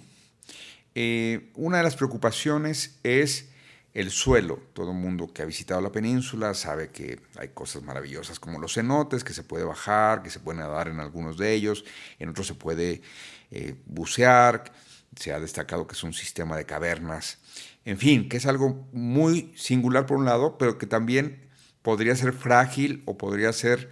una 1.54 1.78
de 1.78 1.82
las 1.82 1.96
preocupaciones 1.96 2.98
es 3.02 3.51
el 3.94 4.10
suelo. 4.10 4.60
Todo 4.72 4.92
el 4.92 4.96
mundo 4.96 5.32
que 5.32 5.42
ha 5.42 5.44
visitado 5.44 5.80
la 5.80 5.92
península 5.92 6.54
sabe 6.54 6.90
que 6.90 7.20
hay 7.36 7.48
cosas 7.48 7.82
maravillosas 7.82 8.40
como 8.40 8.58
los 8.58 8.74
cenotes, 8.74 9.24
que 9.24 9.34
se 9.34 9.42
puede 9.42 9.64
bajar, 9.64 10.22
que 10.22 10.30
se 10.30 10.40
puede 10.40 10.58
nadar 10.58 10.88
en 10.88 11.00
algunos 11.00 11.36
de 11.36 11.52
ellos, 11.52 11.84
en 12.18 12.28
otros 12.30 12.46
se 12.46 12.54
puede 12.54 13.02
eh, 13.50 13.74
bucear, 13.86 14.72
se 15.16 15.32
ha 15.32 15.40
destacado 15.40 15.86
que 15.86 15.94
es 15.94 16.02
un 16.02 16.14
sistema 16.14 16.56
de 16.56 16.64
cavernas, 16.64 17.38
en 17.84 17.98
fin, 17.98 18.28
que 18.28 18.36
es 18.36 18.46
algo 18.46 18.88
muy 18.92 19.52
singular 19.56 20.06
por 20.06 20.16
un 20.16 20.24
lado, 20.24 20.56
pero 20.56 20.78
que 20.78 20.86
también 20.86 21.50
podría 21.82 22.14
ser 22.16 22.32
frágil 22.32 23.02
o 23.06 23.18
podría 23.18 23.52
ser 23.52 23.90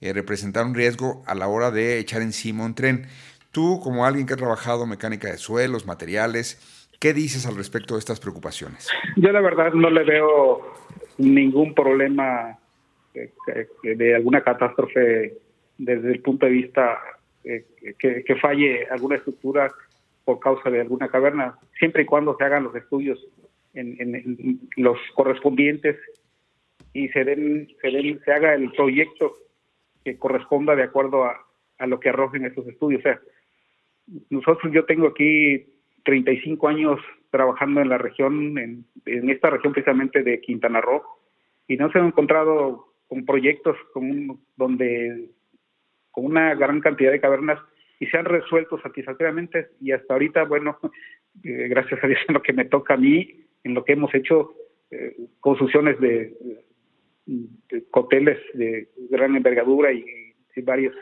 eh, 0.00 0.12
representar 0.12 0.64
un 0.64 0.74
riesgo 0.74 1.22
a 1.26 1.34
la 1.34 1.48
hora 1.48 1.70
de 1.70 1.98
echar 1.98 2.22
encima 2.22 2.64
un 2.64 2.74
tren. 2.74 3.08
Tú, 3.50 3.80
como 3.82 4.06
alguien 4.06 4.26
que 4.26 4.34
ha 4.34 4.36
trabajado 4.36 4.86
mecánica 4.86 5.28
de 5.28 5.38
suelos, 5.38 5.86
materiales, 5.86 6.58
¿Qué 7.02 7.12
dices 7.12 7.46
al 7.46 7.56
respecto 7.56 7.94
de 7.94 7.98
estas 7.98 8.20
preocupaciones? 8.20 8.88
Yo 9.16 9.32
la 9.32 9.40
verdad 9.40 9.72
no 9.72 9.90
le 9.90 10.04
veo 10.04 10.72
ningún 11.18 11.74
problema 11.74 12.56
de 13.82 14.14
alguna 14.14 14.40
catástrofe 14.42 15.36
desde 15.78 16.12
el 16.12 16.22
punto 16.22 16.46
de 16.46 16.52
vista 16.52 17.00
eh, 17.42 17.64
que, 17.98 18.36
falle 18.40 18.86
alguna 18.88 19.16
estructura 19.16 19.68
por 20.24 20.38
causa 20.38 20.70
de 20.70 20.80
alguna 20.80 21.08
caverna, 21.08 21.58
siempre 21.76 22.04
y 22.04 22.06
cuando 22.06 22.36
se 22.36 22.44
hagan 22.44 22.62
los 22.62 22.76
estudios 22.76 23.18
en, 23.74 24.60
los 24.76 24.96
correspondientes 25.16 25.96
y 26.92 27.08
se, 27.08 27.24
den, 27.24 27.66
se, 27.80 28.20
se 28.24 28.32
haga 28.32 28.54
el 28.54 28.70
proyecto 28.70 29.32
que 30.04 30.16
corresponda 30.18 30.76
de 30.76 30.84
acuerdo 30.84 31.24
a, 31.24 31.44
a 31.78 31.86
lo 31.88 31.98
que 31.98 32.10
arrojen 32.10 32.46
esos 32.46 32.64
estudios. 32.68 33.00
O 33.00 33.02
sea, 33.02 33.20
nosotros, 34.30 34.72
yo 34.72 34.84
tengo 34.84 35.08
aquí 35.08 35.71
35 36.04 36.68
años 36.68 37.00
trabajando 37.30 37.80
en 37.80 37.88
la 37.88 37.98
región, 37.98 38.58
en, 38.58 38.86
esta 39.30 39.50
región 39.50 39.72
precisamente 39.72 40.22
de 40.22 40.40
Quintana 40.40 40.80
Roo, 40.80 41.02
y 41.66 41.76
nos 41.76 41.94
hemos 41.94 42.08
encontrado 42.08 42.94
con 43.08 43.24
proyectos 43.24 43.76
con 43.92 44.40
donde 44.56 45.30
con 46.10 46.26
una 46.26 46.54
gran 46.54 46.80
cantidad 46.80 47.10
de 47.10 47.20
cavernas 47.20 47.58
y 47.98 48.06
se 48.06 48.18
han 48.18 48.26
resuelto 48.26 48.78
satisfactoriamente 48.80 49.68
y 49.80 49.92
hasta 49.92 50.12
ahorita, 50.12 50.44
bueno, 50.44 50.78
eh, 51.44 51.68
gracias 51.68 52.02
a 52.02 52.06
Dios 52.06 52.20
en 52.28 52.34
lo 52.34 52.42
que 52.42 52.52
me 52.52 52.66
toca 52.66 52.94
a 52.94 52.98
mí, 52.98 53.46
en 53.64 53.74
lo 53.74 53.84
que 53.84 53.92
hemos 53.92 54.14
hecho 54.14 54.54
eh, 54.90 55.16
construcciones 55.40 55.98
de, 56.00 56.34
de, 57.26 57.84
hoteles 57.92 58.38
de 58.54 58.88
gran 59.08 59.36
envergadura 59.36 59.92
y 59.92 60.04
varios 60.64 60.94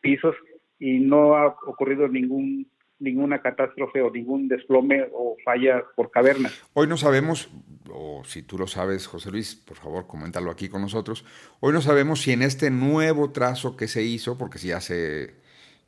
pisos 0.00 0.36
y 0.78 0.98
no 0.98 1.34
ha 1.34 1.46
ocurrido 1.46 2.08
ningún 2.08 2.68
ninguna 3.00 3.40
catástrofe 3.40 4.02
o 4.02 4.10
ningún 4.10 4.48
desplome 4.48 5.06
o 5.12 5.36
falla 5.44 5.84
por 5.94 6.10
caverna. 6.10 6.50
Hoy 6.74 6.86
no 6.86 6.96
sabemos, 6.96 7.48
o 7.90 8.22
si 8.24 8.42
tú 8.42 8.58
lo 8.58 8.66
sabes, 8.66 9.06
José 9.06 9.30
Luis, 9.30 9.54
por 9.54 9.76
favor, 9.76 10.06
coméntalo 10.06 10.50
aquí 10.50 10.68
con 10.68 10.82
nosotros. 10.82 11.24
Hoy 11.60 11.72
no 11.72 11.80
sabemos 11.80 12.22
si 12.22 12.32
en 12.32 12.42
este 12.42 12.70
nuevo 12.70 13.30
trazo 13.30 13.76
que 13.76 13.88
se 13.88 14.02
hizo, 14.02 14.36
porque 14.36 14.58
si 14.58 14.68
ya 14.68 14.80
se, 14.80 15.34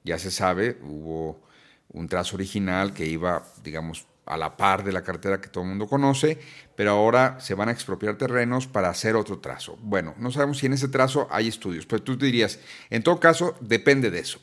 ya 0.04 0.18
se 0.18 0.30
sabe, 0.30 0.78
hubo 0.82 1.42
un 1.88 2.08
trazo 2.08 2.36
original 2.36 2.94
que 2.94 3.06
iba, 3.06 3.42
digamos, 3.64 4.06
a 4.26 4.36
la 4.36 4.56
par 4.56 4.84
de 4.84 4.92
la 4.92 5.02
cartera 5.02 5.40
que 5.40 5.48
todo 5.48 5.64
el 5.64 5.70
mundo 5.70 5.88
conoce, 5.88 6.38
pero 6.76 6.92
ahora 6.92 7.40
se 7.40 7.54
van 7.54 7.68
a 7.68 7.72
expropiar 7.72 8.16
terrenos 8.16 8.68
para 8.68 8.88
hacer 8.88 9.16
otro 9.16 9.40
trazo. 9.40 9.76
Bueno, 9.82 10.14
no 10.18 10.30
sabemos 10.30 10.58
si 10.58 10.66
en 10.66 10.74
ese 10.74 10.86
trazo 10.86 11.26
hay 11.32 11.48
estudios, 11.48 11.84
pero 11.86 12.04
tú 12.04 12.16
dirías, 12.16 12.60
en 12.90 13.02
todo 13.02 13.18
caso, 13.18 13.56
depende 13.60 14.12
de 14.12 14.20
eso 14.20 14.40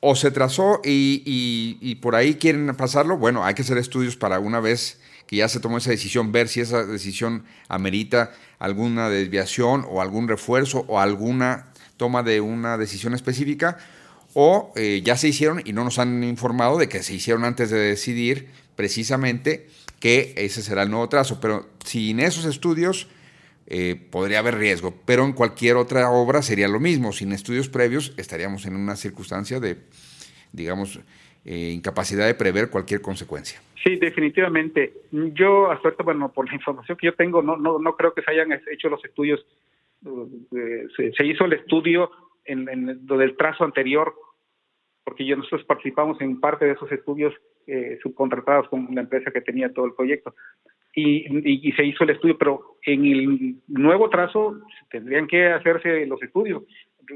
o 0.00 0.14
se 0.14 0.30
trazó 0.30 0.80
y, 0.84 1.94
por 2.00 2.14
ahí 2.14 2.34
quieren 2.34 2.74
pasarlo, 2.76 3.16
bueno, 3.16 3.44
hay 3.44 3.54
que 3.54 3.62
hacer 3.62 3.78
estudios 3.78 4.16
para 4.16 4.38
una 4.38 4.60
vez 4.60 5.00
que 5.26 5.36
ya 5.36 5.48
se 5.48 5.60
tomó 5.60 5.78
esa 5.78 5.90
decisión, 5.90 6.32
ver 6.32 6.48
si 6.48 6.60
esa 6.60 6.84
decisión 6.84 7.44
amerita 7.68 8.32
alguna 8.58 9.10
desviación 9.10 9.84
o 9.88 10.00
algún 10.00 10.28
refuerzo 10.28 10.84
o 10.88 11.00
alguna 11.00 11.66
toma 11.96 12.22
de 12.22 12.40
una 12.40 12.78
decisión 12.78 13.14
específica, 13.14 13.78
o 14.34 14.72
eh, 14.76 15.02
ya 15.04 15.16
se 15.16 15.28
hicieron 15.28 15.60
y 15.64 15.72
no 15.72 15.84
nos 15.84 15.98
han 15.98 16.22
informado 16.22 16.78
de 16.78 16.88
que 16.88 17.02
se 17.02 17.14
hicieron 17.14 17.44
antes 17.44 17.70
de 17.70 17.78
decidir 17.78 18.48
precisamente 18.76 19.68
que 20.00 20.32
ese 20.36 20.62
será 20.62 20.82
el 20.82 20.90
nuevo 20.90 21.08
trazo. 21.08 21.40
Pero 21.40 21.68
sin 21.84 22.20
esos 22.20 22.44
estudios 22.44 23.08
eh, 23.70 23.96
podría 24.10 24.38
haber 24.38 24.54
riesgo, 24.54 24.94
pero 25.04 25.24
en 25.24 25.34
cualquier 25.34 25.76
otra 25.76 26.10
obra 26.10 26.40
sería 26.40 26.68
lo 26.68 26.80
mismo. 26.80 27.12
Sin 27.12 27.32
estudios 27.32 27.68
previos 27.68 28.14
estaríamos 28.16 28.64
en 28.64 28.74
una 28.74 28.96
circunstancia 28.96 29.60
de, 29.60 29.76
digamos, 30.52 30.98
eh, 31.44 31.72
incapacidad 31.74 32.26
de 32.26 32.34
prever 32.34 32.70
cualquier 32.70 33.02
consecuencia. 33.02 33.60
Sí, 33.84 33.96
definitivamente. 33.96 34.94
Yo 35.10 35.70
hasta 35.70 35.88
ahorita, 35.88 36.02
bueno, 36.02 36.32
por 36.32 36.48
la 36.48 36.54
información 36.54 36.96
que 36.96 37.08
yo 37.08 37.14
tengo, 37.14 37.42
no, 37.42 37.58
no, 37.58 37.78
no 37.78 37.94
creo 37.94 38.14
que 38.14 38.22
se 38.22 38.30
hayan 38.30 38.58
hecho 38.72 38.88
los 38.88 39.04
estudios. 39.04 39.44
Eh, 40.06 41.12
se, 41.14 41.26
hizo 41.26 41.44
el 41.44 41.52
estudio 41.52 42.10
en, 42.46 42.70
en 42.70 43.06
del 43.06 43.36
trazo 43.36 43.64
anterior, 43.64 44.14
porque 45.04 45.24
nosotros 45.36 45.64
participamos 45.64 46.18
en 46.22 46.40
parte 46.40 46.64
de 46.64 46.72
esos 46.72 46.90
estudios 46.90 47.34
subcontratados 48.02 48.68
con 48.68 48.88
la 48.94 49.02
empresa 49.02 49.30
que 49.30 49.42
tenía 49.42 49.72
todo 49.72 49.86
el 49.86 49.94
proyecto 49.94 50.34
y, 50.98 51.72
se 51.72 51.84
hizo 51.84 52.04
el 52.04 52.10
estudio, 52.10 52.36
pero 52.38 52.76
en 52.82 53.04
el 53.04 53.56
nuevo 53.68 54.08
trazo 54.10 54.60
tendrían 54.90 55.26
que 55.26 55.46
hacerse 55.46 56.06
los 56.06 56.22
estudios. 56.22 56.62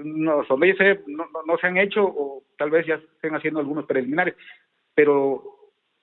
No, 0.04 0.42
no, 0.42 1.28
no, 1.46 1.58
se 1.58 1.66
han 1.66 1.76
hecho 1.76 2.04
o 2.04 2.44
tal 2.56 2.70
vez 2.70 2.86
ya 2.86 2.94
estén 2.94 3.34
haciendo 3.34 3.60
algunos 3.60 3.84
preliminares, 3.84 4.34
pero 4.94 5.42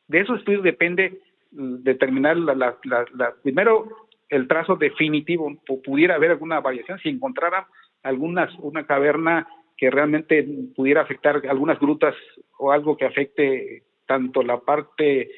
de 0.07 0.19
esos 0.19 0.39
estudios 0.39 0.63
depende 0.63 1.21
determinar 1.51 2.37
la, 2.37 2.53
la, 2.83 3.33
primero 3.41 4.07
el 4.29 4.47
trazo 4.47 4.75
definitivo, 4.75 5.51
o 5.67 5.81
pudiera 5.81 6.15
haber 6.15 6.31
alguna 6.31 6.59
variación, 6.59 6.99
si 6.99 7.09
encontrara 7.09 7.67
algunas, 8.03 8.53
una 8.59 8.85
caverna 8.85 9.47
que 9.75 9.89
realmente 9.89 10.45
pudiera 10.75 11.01
afectar 11.01 11.41
algunas 11.49 11.79
grutas 11.79 12.13
o 12.59 12.71
algo 12.71 12.95
que 12.95 13.05
afecte 13.05 13.83
tanto 14.09 14.41
la 14.41 14.59
parte 14.59 15.29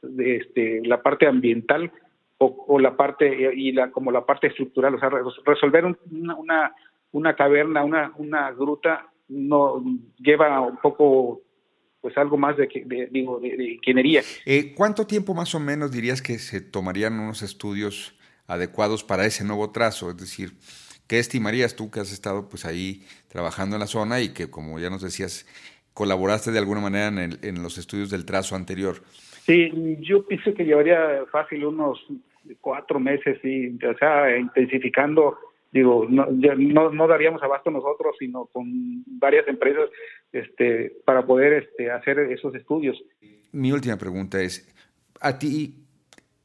de 0.00 0.36
este, 0.36 0.80
la 0.84 1.02
parte 1.02 1.26
ambiental 1.26 1.90
o, 2.38 2.78
la 2.78 2.96
parte 2.96 3.52
y 3.54 3.72
la 3.72 3.90
como 3.90 4.10
la 4.10 4.24
parte 4.24 4.46
estructural, 4.46 4.94
o 4.94 5.00
sea, 5.00 5.10
resolver 5.44 5.84
una, 6.10 6.72
una, 7.10 7.36
caverna, 7.36 7.84
una, 7.84 8.14
una 8.16 8.50
gruta 8.52 9.10
no 9.28 9.84
lleva 10.16 10.60
un 10.60 10.78
poco 10.78 11.42
pues 12.00 12.16
algo 12.16 12.38
más 12.38 12.56
de, 12.56 12.68
digo, 13.10 13.40
de, 13.40 13.72
ingeniería. 13.74 14.22
Eh, 14.46 14.72
¿Cuánto 14.74 15.06
tiempo 15.06 15.34
más 15.34 15.54
o 15.54 15.60
menos 15.60 15.90
dirías 15.90 16.22
que 16.22 16.38
se 16.38 16.62
tomarían 16.62 17.18
unos 17.18 17.42
estudios 17.42 18.16
adecuados 18.46 19.04
para 19.04 19.26
ese 19.26 19.44
nuevo 19.44 19.70
trazo? 19.70 20.08
Es 20.08 20.16
decir, 20.16 20.52
¿qué 21.08 21.18
estimarías 21.18 21.76
tú 21.76 21.90
que 21.90 22.00
has 22.00 22.10
estado 22.10 22.48
pues 22.48 22.64
ahí 22.64 23.02
trabajando 23.28 23.76
en 23.76 23.80
la 23.80 23.86
zona 23.86 24.20
y 24.22 24.32
que 24.32 24.48
como 24.48 24.78
ya 24.78 24.88
nos 24.88 25.02
decías, 25.02 25.46
colaboraste 25.94 26.50
de 26.50 26.58
alguna 26.58 26.80
manera 26.80 27.08
en, 27.08 27.38
en 27.42 27.62
los 27.62 27.78
estudios 27.78 28.10
del 28.10 28.24
trazo 28.24 28.56
anterior? 28.56 28.96
Sí, 29.44 29.70
yo 30.00 30.26
pienso 30.26 30.54
que 30.54 30.64
llevaría 30.64 31.24
fácil 31.32 31.64
unos 31.64 31.98
cuatro 32.60 33.00
meses, 33.00 33.38
y, 33.44 33.68
o 33.84 33.98
sea, 33.98 34.36
intensificando, 34.36 35.38
digo, 35.72 36.06
no, 36.08 36.26
no, 36.30 36.90
no 36.90 37.06
daríamos 37.08 37.42
abasto 37.42 37.70
nosotros, 37.70 38.16
sino 38.18 38.46
con 38.46 38.66
varias 39.06 39.46
empresas 39.48 39.88
este, 40.32 40.92
para 41.04 41.24
poder 41.26 41.64
este, 41.64 41.90
hacer 41.90 42.18
esos 42.18 42.54
estudios. 42.54 42.96
Mi 43.52 43.72
última 43.72 43.96
pregunta 43.96 44.40
es, 44.40 44.72
¿a 45.20 45.38
ti 45.38 45.74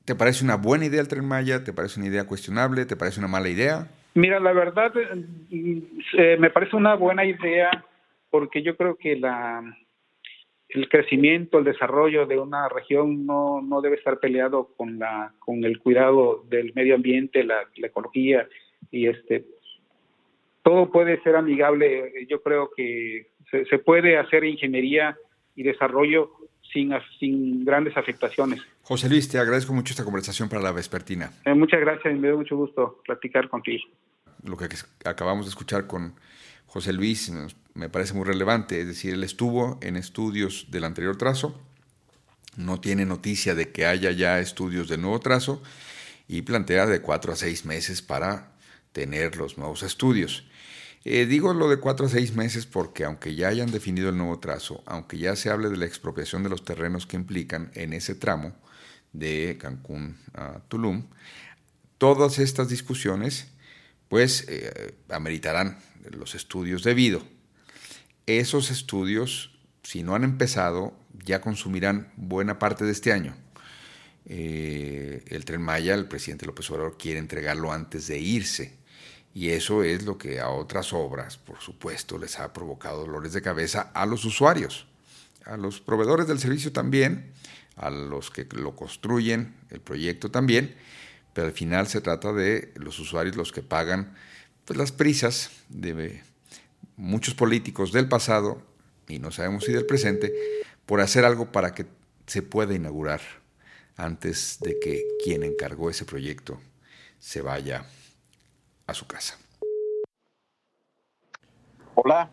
te 0.05 0.15
parece 0.15 0.43
una 0.43 0.57
buena 0.57 0.85
idea 0.85 1.01
el 1.01 1.07
Tren 1.07 1.25
Maya? 1.25 1.63
¿Te 1.63 1.73
parece 1.73 1.99
una 1.99 2.09
idea 2.09 2.25
cuestionable? 2.25 2.85
¿Te 2.85 2.95
parece 2.95 3.19
una 3.19 3.27
mala 3.27 3.49
idea? 3.49 3.87
Mira, 4.15 4.39
la 4.39 4.53
verdad, 4.53 4.93
eh, 4.97 5.81
eh, 6.17 6.37
me 6.39 6.49
parece 6.49 6.75
una 6.75 6.95
buena 6.95 7.25
idea 7.25 7.69
porque 8.37 8.61
yo 8.61 8.75
creo 8.75 8.97
que 8.97 9.15
la 9.15 9.63
el 10.67 10.89
crecimiento, 10.89 11.57
el 11.57 11.63
desarrollo 11.63 12.25
de 12.25 12.37
una 12.37 12.67
región 12.67 13.25
no, 13.25 13.61
no 13.61 13.79
debe 13.79 13.95
estar 13.95 14.19
peleado 14.19 14.73
con 14.75 14.99
la 14.99 15.33
con 15.39 15.63
el 15.63 15.79
cuidado 15.79 16.43
del 16.49 16.73
medio 16.73 16.95
ambiente, 16.95 17.45
la, 17.45 17.61
ecología 17.77 18.45
y 18.91 19.07
este 19.07 19.45
todo 20.63 20.91
puede 20.91 21.23
ser 21.23 21.37
amigable. 21.37 22.27
Yo 22.27 22.41
creo 22.41 22.71
que 22.75 23.29
se, 23.49 23.79
puede 23.79 24.17
hacer 24.17 24.43
ingeniería 24.43 25.17
y 25.55 25.63
desarrollo 25.63 26.31
sin, 26.73 26.91
sin 27.17 27.63
grandes 27.63 27.95
afectaciones. 27.95 28.59
José 28.81 29.07
Luis, 29.07 29.29
te 29.29 29.37
agradezco 29.37 29.71
mucho 29.71 29.93
esta 29.93 30.03
conversación 30.03 30.49
para 30.49 30.61
la 30.61 30.73
vespertina. 30.73 31.31
Eh, 31.45 31.53
muchas 31.53 31.79
gracias, 31.79 32.13
me 32.15 32.27
dio 32.27 32.37
mucho 32.37 32.57
gusto 32.57 32.99
platicar 33.05 33.47
contigo. 33.47 33.85
lo 34.43 34.57
que 34.57 34.67
acabamos 35.05 35.45
de 35.45 35.51
escuchar 35.51 35.87
con 35.87 36.15
José 36.75 36.91
Luis 36.91 37.31
me 37.73 37.87
parece 37.87 38.13
muy 38.13 38.25
relevante, 38.25 38.81
es 38.81 38.87
decir, 38.87 39.13
él 39.13 39.23
estuvo 39.23 39.79
en 39.81 39.95
estudios 39.95 40.67
del 40.71 40.83
anterior 40.83 41.17
trazo, 41.17 41.57
no 42.57 42.81
tiene 42.81 43.05
noticia 43.05 43.55
de 43.55 43.71
que 43.71 43.85
haya 43.85 44.11
ya 44.11 44.41
estudios 44.41 44.89
del 44.89 44.99
nuevo 44.99 45.21
trazo 45.21 45.63
y 46.27 46.41
plantea 46.41 46.85
de 46.85 46.99
cuatro 46.99 47.31
a 47.31 47.37
seis 47.37 47.63
meses 47.63 48.01
para 48.01 48.51
tener 48.91 49.37
los 49.37 49.57
nuevos 49.57 49.83
estudios. 49.83 50.49
Eh, 51.05 51.25
digo 51.25 51.53
lo 51.53 51.69
de 51.69 51.77
cuatro 51.77 52.07
a 52.07 52.09
seis 52.09 52.35
meses 52.35 52.65
porque 52.65 53.05
aunque 53.05 53.35
ya 53.35 53.47
hayan 53.47 53.71
definido 53.71 54.09
el 54.09 54.17
nuevo 54.17 54.39
trazo, 54.39 54.83
aunque 54.85 55.17
ya 55.17 55.37
se 55.37 55.49
hable 55.49 55.69
de 55.69 55.77
la 55.77 55.85
expropiación 55.85 56.43
de 56.43 56.49
los 56.49 56.65
terrenos 56.65 57.07
que 57.07 57.15
implican 57.15 57.71
en 57.75 57.93
ese 57.93 58.15
tramo 58.15 58.53
de 59.13 59.57
Cancún 59.61 60.17
a 60.33 60.59
Tulum, 60.67 61.05
todas 61.97 62.37
estas 62.37 62.67
discusiones 62.67 63.54
pues 64.09 64.45
eh, 64.47 64.95
ameritarán 65.09 65.79
los 66.11 66.35
estudios 66.35 66.83
debido. 66.83 67.23
Esos 68.27 68.71
estudios, 68.71 69.57
si 69.83 70.03
no 70.03 70.15
han 70.15 70.23
empezado, 70.23 70.97
ya 71.25 71.41
consumirán 71.41 72.11
buena 72.15 72.59
parte 72.59 72.85
de 72.85 72.91
este 72.91 73.13
año. 73.13 73.35
Eh, 74.25 75.23
el 75.27 75.45
tren 75.45 75.61
Maya, 75.61 75.93
el 75.93 76.07
presidente 76.07 76.45
López 76.45 76.69
Obrador 76.71 76.97
quiere 76.97 77.19
entregarlo 77.19 77.71
antes 77.71 78.07
de 78.07 78.19
irse 78.19 78.75
y 79.35 79.49
eso 79.49 79.83
es 79.83 80.05
lo 80.05 80.17
que 80.17 80.39
a 80.39 80.49
otras 80.49 80.93
obras, 80.93 81.37
por 81.37 81.59
supuesto, 81.59 82.17
les 82.17 82.39
ha 82.39 82.53
provocado 82.53 83.01
dolores 83.01 83.33
de 83.33 83.41
cabeza 83.41 83.91
a 83.93 84.05
los 84.05 84.23
usuarios, 84.23 84.87
a 85.43 85.57
los 85.57 85.81
proveedores 85.81 86.25
del 86.25 86.39
servicio 86.39 86.71
también, 86.71 87.33
a 87.75 87.89
los 87.89 88.31
que 88.31 88.47
lo 88.51 88.77
construyen, 88.77 89.53
el 89.71 89.81
proyecto 89.81 90.31
también, 90.31 90.73
pero 91.35 91.47
al 91.47 91.53
final 91.53 91.87
se 91.87 91.99
trata 91.99 92.31
de 92.31 92.71
los 92.75 92.97
usuarios 92.97 93.35
los 93.35 93.51
que 93.51 93.61
pagan 93.61 94.15
pues, 94.63 94.79
las 94.79 94.93
prisas 94.93 95.51
de 95.67 96.23
muchos 96.95 97.33
políticos 97.33 97.91
del 97.91 98.07
pasado, 98.07 98.61
y 99.09 99.19
no 99.19 99.31
sabemos 99.31 99.65
si 99.65 99.73
del 99.73 99.85
presente, 99.85 100.33
por 100.85 101.01
hacer 101.01 101.25
algo 101.25 101.51
para 101.51 101.73
que 101.73 101.87
se 102.25 102.41
pueda 102.41 102.73
inaugurar 102.73 103.19
antes 103.97 104.59
de 104.61 104.79
que 104.79 105.03
quien 105.25 105.43
encargó 105.43 105.89
ese 105.89 106.05
proyecto 106.05 106.57
se 107.19 107.41
vaya 107.41 107.85
a 108.87 108.93
su 108.93 109.05
casa. 109.05 109.37
Hola. 111.95 112.29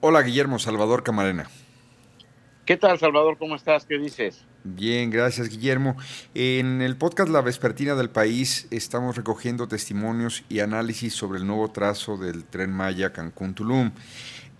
Hola, 0.00 0.20
Guillermo 0.20 0.58
Salvador 0.58 1.04
Camarena. 1.04 1.48
¿Qué 2.66 2.76
tal, 2.76 2.98
Salvador? 2.98 3.38
¿Cómo 3.38 3.54
estás? 3.54 3.86
¿Qué 3.86 3.98
dices? 3.98 4.44
Bien, 4.64 5.10
gracias, 5.10 5.48
Guillermo. 5.48 5.96
En 6.34 6.82
el 6.82 6.96
podcast 6.96 7.28
La 7.30 7.40
Vespertina 7.40 7.96
del 7.96 8.10
País 8.10 8.68
estamos 8.70 9.16
recogiendo 9.16 9.66
testimonios 9.66 10.44
y 10.48 10.60
análisis 10.60 11.14
sobre 11.14 11.40
el 11.40 11.46
nuevo 11.48 11.72
trazo 11.72 12.16
del 12.16 12.44
tren 12.44 12.70
Maya 12.70 13.12
Cancún-Tulum. 13.12 13.90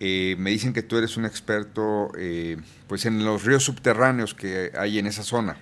Eh, 0.01 0.35
me 0.37 0.49
dicen 0.49 0.73
que 0.73 0.81
tú 0.81 0.97
eres 0.97 1.15
un 1.15 1.23
experto 1.23 2.11
eh, 2.17 2.57
pues 2.87 3.05
en 3.05 3.23
los 3.23 3.45
ríos 3.45 3.63
subterráneos 3.63 4.33
que 4.33 4.71
hay 4.77 4.99
en 4.99 5.07
esa 5.07 5.23
zona. 5.23 5.55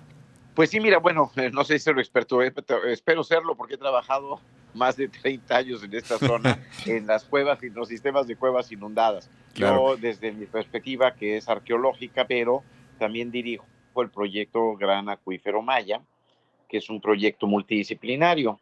Pues 0.55 0.71
sí, 0.71 0.79
mira, 0.79 0.98
bueno, 0.98 1.31
no 1.53 1.63
sé 1.63 1.77
si 1.77 1.86
soy 1.86 2.00
experto, 2.00 2.41
eh, 2.41 2.51
espero 2.88 3.24
serlo 3.24 3.55
porque 3.55 3.75
he 3.75 3.77
trabajado 3.77 4.41
más 4.74 4.98
de 4.98 5.07
30 5.07 5.55
años 5.55 5.83
en 5.83 5.93
esta 5.93 6.17
zona, 6.17 6.57
en 6.88 7.05
las 7.05 7.25
cuevas 7.25 7.62
y 7.62 7.69
los 7.69 7.89
sistemas 7.89 8.25
de 8.25 8.36
cuevas 8.36 8.71
inundadas. 8.71 9.29
Yo, 9.53 9.98
desde 9.98 10.31
mi 10.31 10.48
perspectiva, 10.48 11.13
que 11.13 11.38
es 11.38 11.48
arqueológica, 11.48 12.25
pero 12.25 12.63
también 12.98 13.29
dirijo 13.29 13.65
el 13.98 14.10
proyecto 14.10 14.75
Gran 14.75 15.10
Acuífero 15.10 15.62
Maya, 15.62 16.01
que 16.69 16.77
es 16.77 16.89
un 16.89 17.01
proyecto 17.01 17.48
multidisciplinario, 17.48 18.60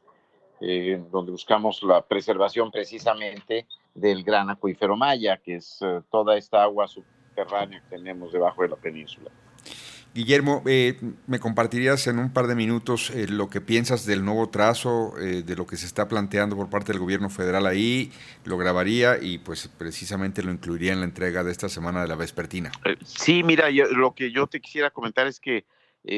eh, 0.61 1.01
donde 1.11 1.31
buscamos 1.31 1.83
la 1.83 2.01
preservación 2.01 2.71
precisamente 2.71 3.67
del 3.93 4.23
Gran 4.23 4.49
Acuífero 4.49 4.95
Maya, 4.95 5.37
que 5.37 5.55
es 5.55 5.79
eh, 5.81 6.01
toda 6.09 6.37
esta 6.37 6.63
agua 6.63 6.87
subterránea 6.87 7.81
que 7.81 7.97
tenemos 7.97 8.31
debajo 8.33 8.63
de 8.63 8.69
la 8.69 8.75
península. 8.75 9.29
Guillermo, 10.13 10.63
eh, 10.65 10.99
¿me 11.27 11.39
compartirías 11.39 12.07
en 12.07 12.17
un 12.17 12.33
par 12.33 12.47
de 12.47 12.55
minutos 12.55 13.11
eh, 13.11 13.27
lo 13.27 13.49
que 13.49 13.61
piensas 13.61 14.05
del 14.05 14.25
nuevo 14.25 14.49
trazo, 14.49 15.13
eh, 15.19 15.43
de 15.43 15.55
lo 15.55 15.67
que 15.67 15.77
se 15.77 15.85
está 15.85 16.07
planteando 16.07 16.55
por 16.55 16.69
parte 16.69 16.91
del 16.91 16.99
gobierno 16.99 17.29
federal 17.29 17.67
ahí? 17.67 18.11
Lo 18.43 18.57
grabaría 18.57 19.17
y 19.21 19.37
pues 19.37 19.67
precisamente 19.67 20.41
lo 20.41 20.51
incluiría 20.51 20.93
en 20.93 20.99
la 20.99 21.05
entrega 21.05 21.43
de 21.43 21.51
esta 21.51 21.69
semana 21.69 22.01
de 22.01 22.07
la 22.07 22.15
Vespertina. 22.15 22.71
Sí, 23.05 23.43
mira, 23.43 23.69
lo 23.69 24.15
que 24.15 24.31
yo 24.31 24.47
te 24.47 24.59
quisiera 24.59 24.89
comentar 24.89 25.27
es 25.27 25.39
que 25.39 25.65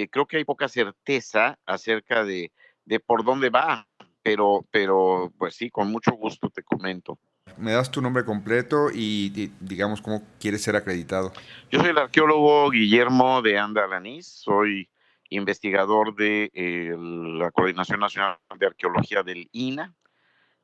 creo 0.10 0.26
que 0.26 0.38
hay 0.38 0.46
poca 0.46 0.70
certeza 0.70 1.60
acerca 1.66 2.24
de, 2.24 2.52
de 2.86 3.00
por 3.00 3.26
dónde 3.26 3.50
va, 3.50 3.88
pero, 4.24 4.66
pero 4.72 5.34
pues 5.38 5.56
sí, 5.56 5.70
con 5.70 5.92
mucho 5.92 6.12
gusto 6.14 6.50
te 6.50 6.64
comento. 6.64 7.20
¿Me 7.62 7.74
das 7.74 7.92
tu 7.92 8.02
nombre 8.02 8.26
completo 8.26 8.90
y, 8.92 9.52
digamos 9.60 10.02
cómo 10.02 10.24
quieres 10.40 10.64
ser 10.64 10.76
acreditado? 10.76 11.32
Yo 11.70 11.80
soy 11.80 11.92
el 11.92 11.98
arqueólogo 12.00 12.72
Guillermo 12.72 13.44
de 13.44 13.60
Anda 13.60 13.86
soy 14.24 14.90
investigador 15.30 16.16
de 16.16 16.50
eh, 16.56 16.96
la 16.98 17.52
Coordinación 17.52 18.00
Nacional 18.00 18.38
de 18.58 18.66
Arqueología 18.66 19.22
del 19.22 19.48
INA 19.52 19.94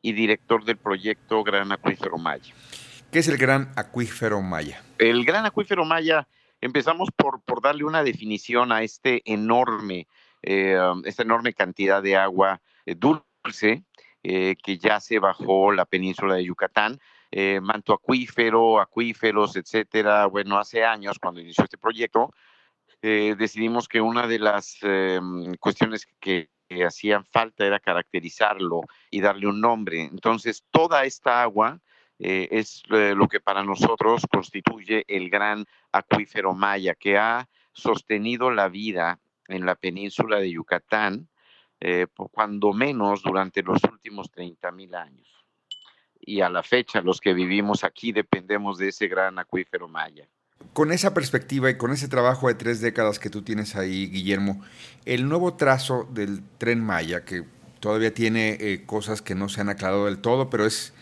y 0.01 0.13
director 0.13 0.65
del 0.65 0.77
proyecto 0.77 1.43
Gran 1.43 1.71
Acuífero 1.71 2.17
Maya. 2.17 2.55
¿Qué 3.11 3.19
es 3.19 3.27
el 3.27 3.37
Gran 3.37 3.71
Acuífero 3.75 4.41
Maya? 4.41 4.81
El 4.97 5.23
Gran 5.23 5.45
Acuífero 5.45 5.85
Maya, 5.85 6.27
empezamos 6.61 7.09
por, 7.15 7.41
por 7.43 7.61
darle 7.61 7.83
una 7.83 8.01
definición 8.01 8.71
a 8.71 8.81
este 8.81 9.21
enorme, 9.31 10.07
eh, 10.41 10.79
esta 11.05 11.21
enorme 11.21 11.53
cantidad 11.53 12.01
de 12.01 12.15
agua 12.15 12.59
eh, 12.87 12.95
dulce 12.95 13.83
eh, 14.29 14.57
que 14.61 14.77
ya 14.77 14.99
se 14.99 15.19
bajó 15.19 15.71
la 15.71 15.85
península 15.85 16.35
de 16.35 16.43
Yucatán, 16.43 16.99
eh, 17.31 17.61
manto 17.61 17.93
acuífero, 17.93 18.81
acuíferos, 18.81 19.55
etcétera. 19.55 20.25
Bueno, 20.25 20.57
hace 20.57 20.83
años, 20.83 21.17
cuando 21.17 21.39
inició 21.39 21.63
este 21.63 21.77
proyecto, 21.77 22.33
eh, 23.01 23.35
decidimos 23.39 23.87
que 23.87 24.01
una 24.01 24.27
de 24.27 24.39
las 24.39 24.79
cuestiones 25.61 26.05
que, 26.19 26.49
hacían 26.85 27.23
falta 27.23 27.65
era 27.65 27.79
caracterizarlo 27.79 28.81
y 29.09 29.21
darle 29.21 29.47
un 29.47 29.61
nombre. 29.61 30.01
Entonces, 30.01 30.65
toda 30.71 31.05
esta 31.05 31.41
agua 31.41 31.79
es 32.19 32.83
lo 32.89 33.29
que 33.29 33.39
para 33.39 33.63
nosotros 33.63 34.27
constituye 34.29 35.05
el 35.07 35.29
gran 35.29 35.65
acuífero 35.93 36.53
maya, 36.53 36.95
que 36.95 37.17
ha 37.17 37.47
sostenido 37.71 38.51
la 38.51 38.67
vida 38.67 39.21
en 39.47 39.65
la 39.65 39.75
península 39.75 40.39
de 40.39 40.51
Yucatán 40.51 41.29
eh, 41.79 42.07
cuando 42.31 42.73
menos 42.73 43.21
durante 43.21 43.61
los 43.61 43.83
últimos 43.83 44.31
30 44.31 44.71
mil 44.71 44.95
años. 44.95 45.27
Y 46.19 46.41
a 46.41 46.49
la 46.49 46.63
fecha, 46.63 47.01
los 47.01 47.21
que 47.21 47.33
vivimos 47.33 47.83
aquí 47.83 48.11
dependemos 48.11 48.79
de 48.79 48.89
ese 48.89 49.07
gran 49.07 49.37
acuífero 49.37 49.87
maya. 49.87 50.27
Con 50.73 50.91
esa 50.91 51.13
perspectiva 51.13 51.69
y 51.69 51.77
con 51.77 51.91
ese 51.91 52.07
trabajo 52.07 52.47
de 52.47 52.55
tres 52.55 52.81
décadas 52.81 53.19
que 53.19 53.29
tú 53.29 53.43
tienes 53.43 53.75
ahí, 53.75 54.07
Guillermo, 54.07 54.63
el 55.05 55.29
nuevo 55.29 55.53
trazo 55.53 56.07
del 56.11 56.41
tren 56.57 56.83
Maya, 56.83 57.23
que 57.23 57.43
todavía 57.79 58.11
tiene 58.11 58.57
eh, 58.59 58.83
cosas 58.85 59.21
que 59.21 59.35
no 59.35 59.47
se 59.47 59.61
han 59.61 59.69
aclarado 59.69 60.05
del 60.05 60.17
todo, 60.17 60.49
pero 60.49 60.65
es 60.65 60.93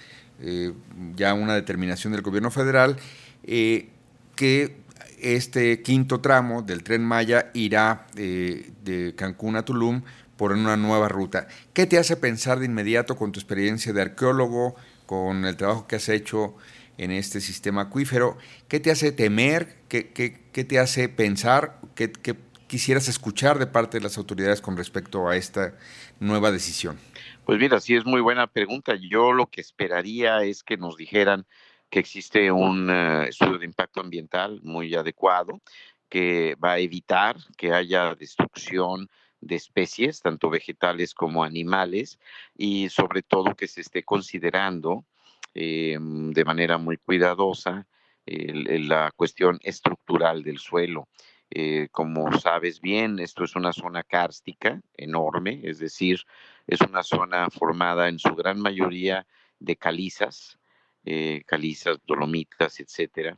eh, 0.41 0.73
ya 1.15 1.33
una 1.33 1.55
determinación 1.55 2.11
del 2.11 2.21
gobierno 2.21 2.51
federal, 2.51 2.97
que 3.43 4.77
este 5.21 5.81
quinto 5.81 6.19
tramo 6.19 6.61
del 6.61 6.83
tren 6.83 7.03
Maya 7.03 7.51
irá 7.53 8.07
de 8.15 9.13
Cancún 9.15 9.55
a 9.55 9.63
Tulum 9.63 10.03
por 10.37 10.51
una 10.51 10.77
nueva 10.77 11.07
ruta. 11.09 11.47
¿Qué 11.73 11.85
te 11.85 11.97
hace 11.97 12.17
pensar 12.17 12.59
de 12.59 12.65
inmediato 12.65 13.15
con 13.15 13.31
tu 13.31 13.39
experiencia 13.39 13.93
de 13.93 14.01
arqueólogo, 14.01 14.75
con 15.05 15.45
el 15.45 15.55
trabajo 15.57 15.87
que 15.87 15.97
has 15.97 16.09
hecho 16.09 16.55
en 16.97 17.11
este 17.11 17.41
sistema 17.41 17.83
acuífero? 17.83 18.37
¿Qué 18.67 18.79
te 18.79 18.91
hace 18.91 19.11
temer? 19.11 19.77
¿Qué, 19.87 20.11
qué, 20.11 20.63
te 20.63 20.79
hace 20.79 21.09
pensar? 21.09 21.79
¿Qué, 21.95 22.11
¿Qué, 22.11 22.35
quisieras 22.67 23.07
escuchar 23.07 23.59
de 23.59 23.67
parte 23.67 23.97
de 23.97 24.03
las 24.03 24.17
autoridades 24.17 24.61
con 24.61 24.77
respecto 24.77 25.29
a 25.29 25.35
esta 25.35 25.75
nueva 26.19 26.51
decisión? 26.51 26.97
Pues 27.45 27.59
mira, 27.59 27.79
sí 27.79 27.95
es 27.95 28.05
muy 28.05 28.21
buena 28.21 28.47
pregunta. 28.47 28.95
Yo 28.95 29.31
lo 29.31 29.47
que 29.47 29.61
esperaría 29.61 30.43
es 30.43 30.63
que 30.63 30.77
nos 30.77 30.97
dijeran 30.97 31.45
que 31.89 31.99
existe 31.99 32.51
un 32.51 32.89
eh, 32.89 33.29
estudio 33.29 33.59
de 33.59 33.65
impacto 33.65 34.01
ambiental 34.01 34.59
muy 34.63 34.93
adecuado 34.95 35.61
que 36.09 36.55
va 36.63 36.73
a 36.73 36.79
evitar 36.79 37.37
que 37.57 37.73
haya 37.73 38.15
destrucción 38.15 39.09
de 39.45 39.55
especies, 39.55 40.21
tanto 40.21 40.49
vegetales 40.49 41.13
como 41.13 41.43
animales, 41.43 42.19
y 42.57 42.89
sobre 42.89 43.21
todo 43.21 43.55
que 43.55 43.67
se 43.67 43.81
esté 43.81 44.03
considerando 44.03 45.05
eh, 45.53 45.97
de 45.99 46.45
manera 46.45 46.77
muy 46.77 46.97
cuidadosa 46.97 47.87
la 48.27 49.11
cuestión 49.11 49.59
estructural 49.61 50.41
del 50.41 50.57
suelo. 50.57 51.07
Eh, 51.51 51.89
como 51.91 52.31
sabes 52.39 52.81
bien, 52.81 53.19
esto 53.19 53.43
es 53.43 53.55
una 53.55 53.71
zona 53.71 54.01
kárstica 54.01 54.81
enorme, 54.97 55.61
es 55.63 55.77
decir, 55.77 56.21
es 56.65 56.81
una 56.81 57.03
zona 57.03 57.51
formada 57.51 58.09
en 58.09 58.17
su 58.17 58.33
gran 58.35 58.59
mayoría 58.59 59.27
de 59.59 59.75
calizas, 59.75 60.57
eh, 61.05 61.43
calizas, 61.45 61.99
dolomitas, 62.07 62.79
etcétera, 62.79 63.37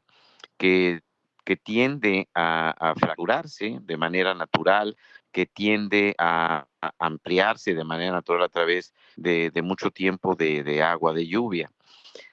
que 0.58 1.02
que 1.48 1.56
tiende 1.56 2.28
a, 2.36 2.94
fracturarse 2.98 3.80
de 3.82 3.96
manera 3.96 4.34
natural 4.34 4.98
que 5.38 5.46
tiende 5.46 6.16
a, 6.18 6.66
ampliarse 6.98 7.76
de 7.76 7.84
manera 7.84 8.12
natural 8.12 8.42
a 8.42 8.50
través 8.50 8.92
de, 9.16 9.52
mucho 9.62 9.92
tiempo 9.92 10.34
de, 10.34 10.82
agua, 10.82 11.14
de 11.14 11.28
lluvia. 11.28 11.72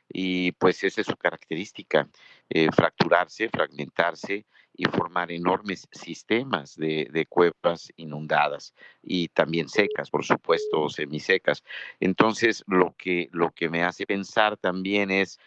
Y 0.09 0.53
pues 0.53 0.83
esa 0.85 1.03
es 1.03 1.07
su 1.07 1.17
característica, 1.19 2.09
eh, 2.49 2.71
fracturarse, 2.75 3.51
fragmentarse 3.51 4.47
y 4.75 4.87
formar 4.87 5.31
enormes 5.33 5.87
sistemas 5.93 6.77
de, 6.77 7.27
cuevas 7.29 7.93
inundadas 7.97 8.73
y 9.03 9.29
también 9.29 9.69
secas, 9.69 10.09
por 10.09 10.25
supuesto, 10.25 10.89
semisecas. 10.89 11.63
Entonces, 12.01 12.65
lo 12.67 12.95
que, 12.97 13.29
lo 13.33 13.51
que 13.51 13.69
me 13.69 13.83
hace 13.83 14.07
pensar 14.07 14.57
también 14.57 15.11
es, 15.11 15.39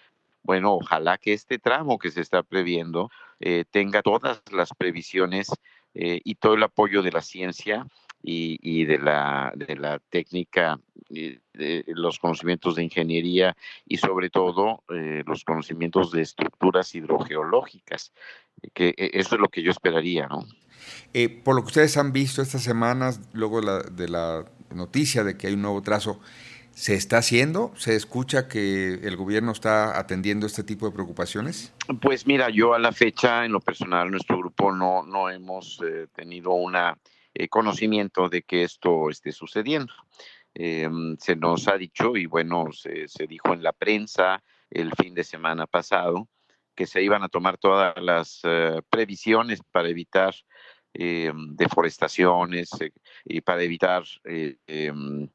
bueno, 0.44 0.76
ojalá 0.76 1.18
que 1.18 1.34
este 1.34 1.58
tramo 1.58 1.98
que 1.98 2.12
se 2.12 2.22
está 2.22 2.44
previendo 2.44 3.10
eh, 3.40 3.66
tenga 3.72 4.04
todas 4.04 4.44
las 4.52 4.70
previsiones 4.76 5.50
eh, 6.00 6.22
y 6.24 6.36
todo 6.36 6.54
el 6.54 6.62
apoyo 6.62 7.02
de 7.02 7.12
la 7.12 7.22
ciencia 7.22 7.88
y, 8.22 8.86
de, 8.86 9.00
la, 9.00 9.54
de 9.56 9.76
la 9.78 10.00
técnica, 10.10 10.80
los 11.88 12.20
conocimientos 12.20 12.76
de 12.76 12.84
ingeniería 12.84 13.56
y 13.88 13.98
sobre 13.98 14.30
todo 14.30 14.84
eh, 14.94 15.24
los 15.26 15.44
conocimientos 15.46 16.12
de 16.12 16.22
estructuras 16.22 16.94
hidrogeológicas, 16.94 18.12
que 18.74 18.90
e, 18.98 19.12
eso 19.14 19.36
es 19.36 19.42
lo 19.42 19.48
que 19.48 19.64
yo 19.64 19.72
esperaría, 19.72 20.28
¿no? 20.28 20.46
Eh, 21.14 21.30
por 21.30 21.56
lo 21.56 21.62
que 21.62 21.68
ustedes 21.68 21.98
han 21.98 22.12
visto 22.12 22.42
estas 22.42 22.64
semanas, 22.64 23.22
luego 23.34 23.62
de 23.62 24.10
la 24.10 24.46
noticia 24.76 25.24
de 25.24 25.38
que 25.38 25.48
hay 25.48 25.54
un 25.54 25.62
nuevo 25.62 25.82
trazo, 25.82 26.20
¿Se 26.78 26.94
está 26.94 27.18
haciendo? 27.18 27.72
¿Se 27.76 27.96
escucha 27.96 28.48
que 28.48 28.94
el 29.02 29.18
gobierno 29.18 29.52
está 29.52 29.98
atendiendo 29.98 30.46
este 30.46 30.64
tipo 30.64 30.86
de 30.86 30.92
preocupaciones? 30.92 31.74
Pues 32.00 32.28
mira, 32.28 32.52
yo 32.52 32.76
a 32.76 32.80
la 32.80 32.92
fecha, 32.92 33.46
en 33.46 33.52
lo 33.52 33.60
personal, 33.60 34.12
nuestro 34.12 34.38
grupo 34.38 34.72
no, 34.72 35.02
no 35.02 35.28
hemos 35.32 35.82
eh, 35.84 36.06
tenido 36.14 36.52
un 36.52 36.76
eh, 36.76 37.50
conocimiento 37.50 38.30
de 38.30 38.44
que 38.44 38.62
esto 38.62 39.10
esté 39.10 39.32
sucediendo. 39.32 39.92
Em, 40.54 41.18
se 41.18 41.36
nos 41.36 41.68
ha 41.68 41.80
dicho, 41.80 42.16
y 42.16 42.28
bueno, 42.28 42.72
se, 42.72 43.08
se, 43.08 43.26
dijo 43.26 43.56
en 43.56 43.64
la 43.64 43.74
prensa 43.74 44.44
el 44.70 44.94
fin 44.94 45.16
de 45.16 45.24
semana 45.24 45.66
pasado, 45.66 46.28
que 46.76 46.86
se 46.86 47.02
iban 47.02 47.24
a 47.24 47.30
tomar 47.30 47.58
todas 47.58 47.96
las 48.00 48.42
eh, 48.44 48.84
previsiones 48.88 49.62
para 49.72 49.90
evitar 49.90 50.36
em, 50.94 51.56
deforestaciones 51.56 52.70
y 53.26 53.42
para 53.42 53.64
evitar 53.64 54.04
em, 54.24 55.28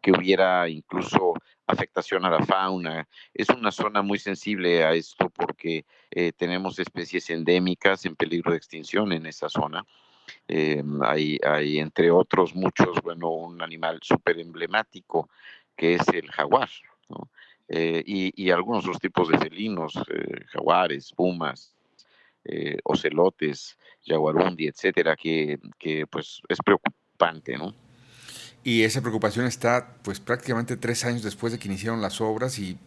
que 0.00 0.12
hubiera 0.12 0.68
incluso 0.68 1.34
afectación 1.68 2.24
a 2.24 2.30
la 2.30 2.44
fauna. 2.44 3.06
Es 3.32 3.48
una 3.50 3.70
zona 3.70 4.02
muy 4.02 4.18
sensible 4.18 4.84
a 4.84 4.94
esto 4.94 5.30
porque 5.30 5.84
eh, 6.10 6.32
tenemos 6.32 6.78
especies 6.78 7.30
endémicas 7.30 8.04
en 8.06 8.16
peligro 8.16 8.52
de 8.52 8.56
extinción 8.56 9.12
en 9.12 9.26
esa 9.26 9.48
zona. 9.48 9.84
Eh, 10.46 10.82
hay, 11.02 11.38
hay, 11.46 11.78
entre 11.78 12.10
otros, 12.10 12.54
muchos, 12.54 13.00
bueno, 13.02 13.30
un 13.30 13.62
animal 13.62 14.00
súper 14.02 14.38
emblemático 14.40 15.28
que 15.76 15.94
es 15.94 16.08
el 16.08 16.28
jaguar, 16.30 16.68
eh, 17.68 18.02
y, 18.04 18.32
y, 18.42 18.50
algunos 18.50 18.84
otros 18.84 18.98
tipos 18.98 19.28
de 19.28 19.38
felinos, 19.38 19.92
jaguares, 20.48 21.12
pumas, 21.12 21.72
ocelotes, 22.82 23.78
jaguarundi, 24.04 24.66
etcétera, 24.66 25.14
que, 25.14 25.58
que 25.78 26.06
pues 26.06 26.40
es 26.48 26.58
preocupante, 26.64 27.56
¿no? 27.56 27.74
Y 28.64 28.82
esa 28.82 29.00
preocupación 29.00 29.46
está 29.46 29.94
pues 30.02 30.20
prácticamente 30.20 30.76
tres 30.76 31.04
años 31.04 31.22
después 31.22 31.52
de 31.52 31.58
que 31.58 31.68
iniciaron 31.68 32.02
las 32.02 32.20
obras 32.20 32.58
y, 32.58 32.78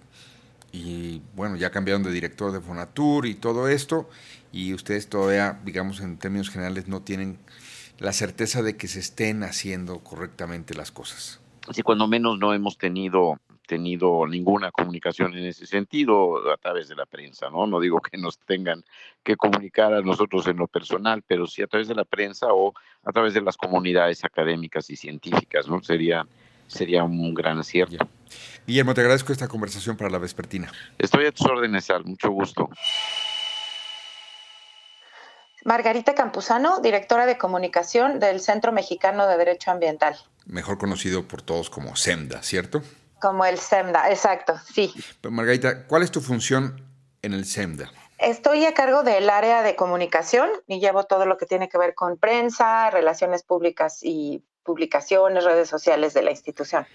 bueno, 1.35 1.55
ya 1.55 1.71
cambiaron 1.71 2.03
de 2.03 2.11
director 2.11 2.51
de 2.51 2.61
Fonatur 2.61 3.25
y 3.25 3.35
todo 3.35 3.67
esto 3.67 4.09
y 4.51 4.73
ustedes 4.73 5.07
todavía, 5.07 5.59
digamos 5.63 6.01
en 6.01 6.17
términos 6.17 6.49
generales, 6.49 6.87
no 6.87 7.01
tienen 7.01 7.39
la 7.99 8.13
certeza 8.13 8.61
de 8.61 8.77
que 8.77 8.87
se 8.87 8.99
estén 8.99 9.43
haciendo 9.43 9.99
correctamente 9.99 10.73
las 10.75 10.91
cosas. 10.91 11.39
Sí, 11.71 11.83
cuando 11.83 12.07
menos 12.07 12.37
no 12.37 12.53
hemos 12.53 12.77
tenido 12.77 13.39
tenido 13.71 14.27
ninguna 14.27 14.69
comunicación 14.69 15.33
en 15.33 15.45
ese 15.45 15.65
sentido 15.65 16.51
a 16.51 16.57
través 16.57 16.89
de 16.89 16.95
la 16.97 17.05
prensa, 17.05 17.49
¿no? 17.49 17.65
No 17.67 17.79
digo 17.79 18.01
que 18.01 18.17
nos 18.17 18.37
tengan 18.39 18.83
que 19.23 19.37
comunicar 19.37 19.93
a 19.93 20.01
nosotros 20.01 20.45
en 20.47 20.57
lo 20.57 20.67
personal, 20.67 21.23
pero 21.25 21.47
sí 21.47 21.61
a 21.61 21.67
través 21.67 21.87
de 21.87 21.95
la 21.95 22.03
prensa 22.03 22.47
o 22.49 22.73
a 23.03 23.11
través 23.11 23.33
de 23.33 23.41
las 23.41 23.57
comunidades 23.57 24.23
académicas 24.23 24.89
y 24.89 24.95
científicas, 24.95 25.67
¿no? 25.67 25.81
Sería, 25.83 26.25
sería 26.67 27.03
un 27.03 27.33
gran 27.33 27.59
acierto. 27.59 28.07
Guillermo, 28.65 28.93
te 28.93 29.01
agradezco 29.01 29.33
esta 29.33 29.47
conversación 29.47 29.97
para 29.97 30.09
la 30.09 30.17
vespertina. 30.17 30.71
Estoy 30.97 31.25
a 31.25 31.31
tus 31.31 31.47
órdenes, 31.47 31.89
Al, 31.89 32.05
mucho 32.05 32.29
gusto. 32.29 32.69
Margarita 35.63 36.15
Campuzano, 36.15 36.79
directora 36.79 37.25
de 37.25 37.37
comunicación 37.37 38.19
del 38.19 38.39
Centro 38.39 38.71
Mexicano 38.71 39.27
de 39.27 39.37
Derecho 39.37 39.69
Ambiental. 39.69 40.15
Mejor 40.45 40.79
conocido 40.79 41.27
por 41.27 41.43
todos 41.43 41.69
como 41.69 41.95
SEMDA, 41.95 42.41
¿cierto? 42.41 42.81
Como 43.19 43.45
el 43.45 43.59
SEMDA, 43.59 44.09
exacto, 44.09 44.55
sí. 44.73 44.91
Margarita, 45.29 45.85
¿cuál 45.85 46.01
es 46.01 46.09
tu 46.09 46.19
función 46.21 46.81
en 47.21 47.33
el 47.33 47.45
SEMDA? 47.45 47.91
Estoy 48.21 48.65
a 48.65 48.75
cargo 48.75 49.01
del 49.01 49.31
área 49.31 49.63
de 49.63 49.75
comunicación 49.75 50.47
y 50.67 50.79
llevo 50.79 51.05
todo 51.05 51.25
lo 51.25 51.37
que 51.37 51.47
tiene 51.47 51.69
que 51.69 51.79
ver 51.79 51.95
con 51.95 52.17
prensa, 52.17 52.91
relaciones 52.91 53.41
públicas 53.41 54.03
y 54.03 54.45
publicaciones, 54.63 55.43
redes 55.43 55.69
sociales 55.69 56.13
de 56.13 56.21
la 56.21 56.31
institución. 56.31 56.85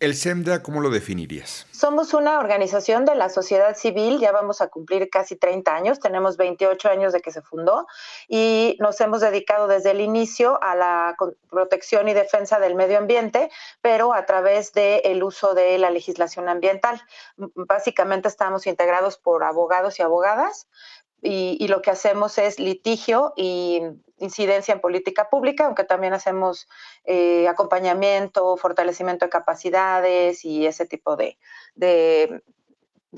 ¿El 0.00 0.14
SEMDA 0.14 0.62
cómo 0.62 0.80
lo 0.80 0.90
definirías? 0.90 1.66
Somos 1.70 2.14
una 2.14 2.38
organización 2.38 3.04
de 3.04 3.14
la 3.14 3.28
sociedad 3.28 3.76
civil, 3.76 4.18
ya 4.18 4.32
vamos 4.32 4.60
a 4.60 4.68
cumplir 4.68 5.08
casi 5.08 5.36
30 5.36 5.74
años, 5.74 6.00
tenemos 6.00 6.36
28 6.36 6.88
años 6.90 7.12
de 7.12 7.20
que 7.20 7.30
se 7.30 7.42
fundó 7.42 7.86
y 8.28 8.76
nos 8.80 9.00
hemos 9.00 9.20
dedicado 9.20 9.68
desde 9.68 9.92
el 9.92 10.00
inicio 10.00 10.62
a 10.62 10.74
la 10.74 11.16
protección 11.50 12.08
y 12.08 12.14
defensa 12.14 12.58
del 12.58 12.74
medio 12.74 12.98
ambiente, 12.98 13.50
pero 13.80 14.12
a 14.12 14.26
través 14.26 14.72
del 14.72 15.22
uso 15.22 15.54
de 15.54 15.78
la 15.78 15.90
legislación 15.90 16.48
ambiental. 16.48 17.00
Básicamente 17.36 18.28
estamos 18.28 18.66
integrados 18.66 19.16
por 19.16 19.44
abogados 19.44 19.98
y 19.98 20.02
abogadas, 20.02 20.68
y, 21.26 21.68
lo 21.68 21.80
que 21.80 21.90
hacemos 21.90 22.36
es 22.36 22.60
litigio 22.60 23.32
y 23.34 23.80
incidencia 24.18 24.74
en 24.74 24.80
política 24.80 25.30
pública, 25.30 25.64
aunque 25.64 25.84
también 25.84 26.12
hacemos 26.12 26.68
eh, 27.04 27.48
acompañamiento, 27.48 28.56
fortalecimiento 28.58 29.24
de 29.24 29.30
capacidades 29.30 30.44
y 30.44 30.66
ese 30.66 30.84
tipo 30.84 31.16
de, 31.16 31.38
de, 31.76 32.42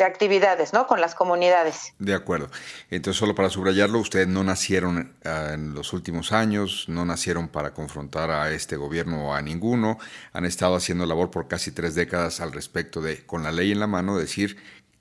actividades, 0.05 0.73
¿no? 0.73 0.87
Con 0.87 1.01
las 1.01 1.15
comunidades. 1.15 1.95
De 1.99 2.15
acuerdo. 2.15 2.49
Entonces, 2.91 3.19
solo 3.19 3.35
para 3.35 3.51
subrayarlo, 3.51 3.99
ustedes 3.99 4.29
no 4.29 4.45
nacieron 4.45 5.17
ah, 5.25 5.53
en 5.55 5.75
los 5.75 5.93
últimos 5.93 6.33
años, 6.33 6.85
no 6.89 7.05
nacieron 7.05 7.49
para 7.49 7.75
confrontar 7.75 8.31
a 8.31 8.51
este 8.51 8.77
gobierno 8.77 9.31
o 9.31 9.35
a 9.35 9.43
ninguno, 9.43 9.99
han 10.33 10.45
estado 10.45 10.77
haciendo 10.77 11.07
labor 11.07 11.31
por 11.31 11.49
casi 11.49 11.73
tres 11.73 11.95
décadas 11.95 12.41
al 12.41 12.53
respecto 12.53 13.01
de, 13.01 13.27
con 13.27 13.43
la 13.43 13.53
ley 13.53 13.73
en 13.73 13.81
la 13.81 13.87
mano, 13.87 14.17
decir 14.19 14.59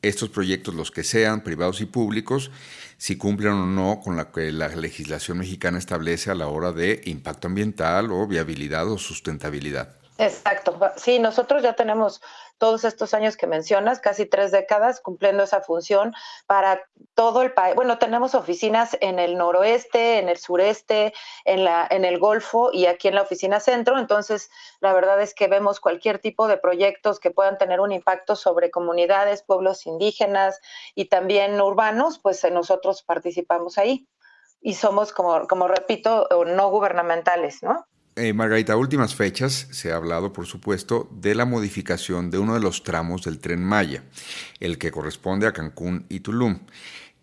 estos 0.08 0.30
proyectos, 0.30 0.76
los 0.76 0.92
que 0.92 1.04
sean, 1.04 1.42
privados 1.42 1.82
y 1.82 1.86
públicos, 1.86 2.52
si 2.98 3.18
cumplen 3.18 3.54
o 3.54 3.66
no 3.66 4.00
con 4.04 4.16
lo 4.16 4.32
que 4.32 4.52
la 4.52 4.68
legislación 4.70 5.40
mexicana 5.40 5.78
establece 5.78 6.32
a 6.32 6.36
la 6.36 6.48
hora 6.48 6.72
de 6.72 7.02
impacto 7.06 7.48
ambiental 7.48 8.12
o 8.12 8.28
viabilidad 8.28 8.90
o 8.90 8.98
sustentabilidad. 8.98 10.05
Exacto. 10.18 10.80
Sí, 10.96 11.20
nosotros 11.20 11.62
ya 11.62 11.74
tenemos 11.74 12.22
todos 12.58 12.86
estos 12.86 13.14
años 13.14 13.36
que 13.36 13.48
mencionas, 13.48 14.00
casi 14.00 14.26
tres 14.26 14.52
décadas 14.52 15.02
cumpliendo 15.02 15.44
esa 15.44 15.60
función 15.60 16.14
para 16.48 16.82
todo 17.16 17.42
el 17.42 17.54
país. 17.54 17.76
Bueno, 17.76 17.98
tenemos 17.98 18.34
oficinas 18.34 18.98
en 19.02 19.20
el 19.20 19.38
noroeste, 19.38 20.20
en 20.20 20.30
el 20.30 20.38
sureste, 20.38 21.14
en, 21.44 21.66
la, 21.66 21.86
en 21.90 22.06
el 22.06 22.18
Golfo 22.18 22.70
y 22.72 22.86
aquí 22.86 23.10
en 23.10 23.16
la 23.16 23.24
oficina 23.24 23.60
centro. 23.60 24.00
Entonces, 24.00 24.50
la 24.80 24.94
verdad 24.94 25.22
es 25.22 25.34
que 25.34 25.48
vemos 25.48 25.82
cualquier 25.82 26.20
tipo 26.20 26.48
de 26.48 26.58
proyectos 26.58 27.20
que 27.20 27.32
puedan 27.32 27.58
tener 27.58 27.82
un 27.82 27.92
impacto 27.92 28.38
sobre 28.38 28.72
comunidades, 28.72 29.44
pueblos 29.44 29.86
indígenas 29.86 30.62
y 30.96 31.06
también 31.06 31.60
urbanos, 31.60 32.20
pues 32.20 32.42
nosotros 32.50 33.04
participamos 33.04 33.78
ahí. 33.78 34.08
Y 34.62 34.76
somos, 34.76 35.12
como, 35.12 35.46
como 35.48 35.68
repito, 35.68 36.28
no 36.48 36.70
gubernamentales, 36.70 37.62
¿no? 37.62 37.86
Eh, 38.18 38.32
Margarita, 38.32 38.78
últimas 38.78 39.14
fechas 39.14 39.68
se 39.72 39.92
ha 39.92 39.98
hablado, 39.98 40.32
por 40.32 40.46
supuesto, 40.46 41.10
de 41.12 41.36
la 41.36 41.44
modificación 41.44 42.32
de 42.32 42.38
uno 42.38 42.54
de 42.54 42.62
los 42.62 42.82
tramos 42.84 43.24
del 43.26 43.40
tren 43.40 43.62
Maya, 43.62 44.06
el 44.62 44.78
que 44.78 44.90
corresponde 44.90 45.48
a 45.48 45.52
Cancún 45.52 46.06
y 46.08 46.22
Tulum. 46.22 46.60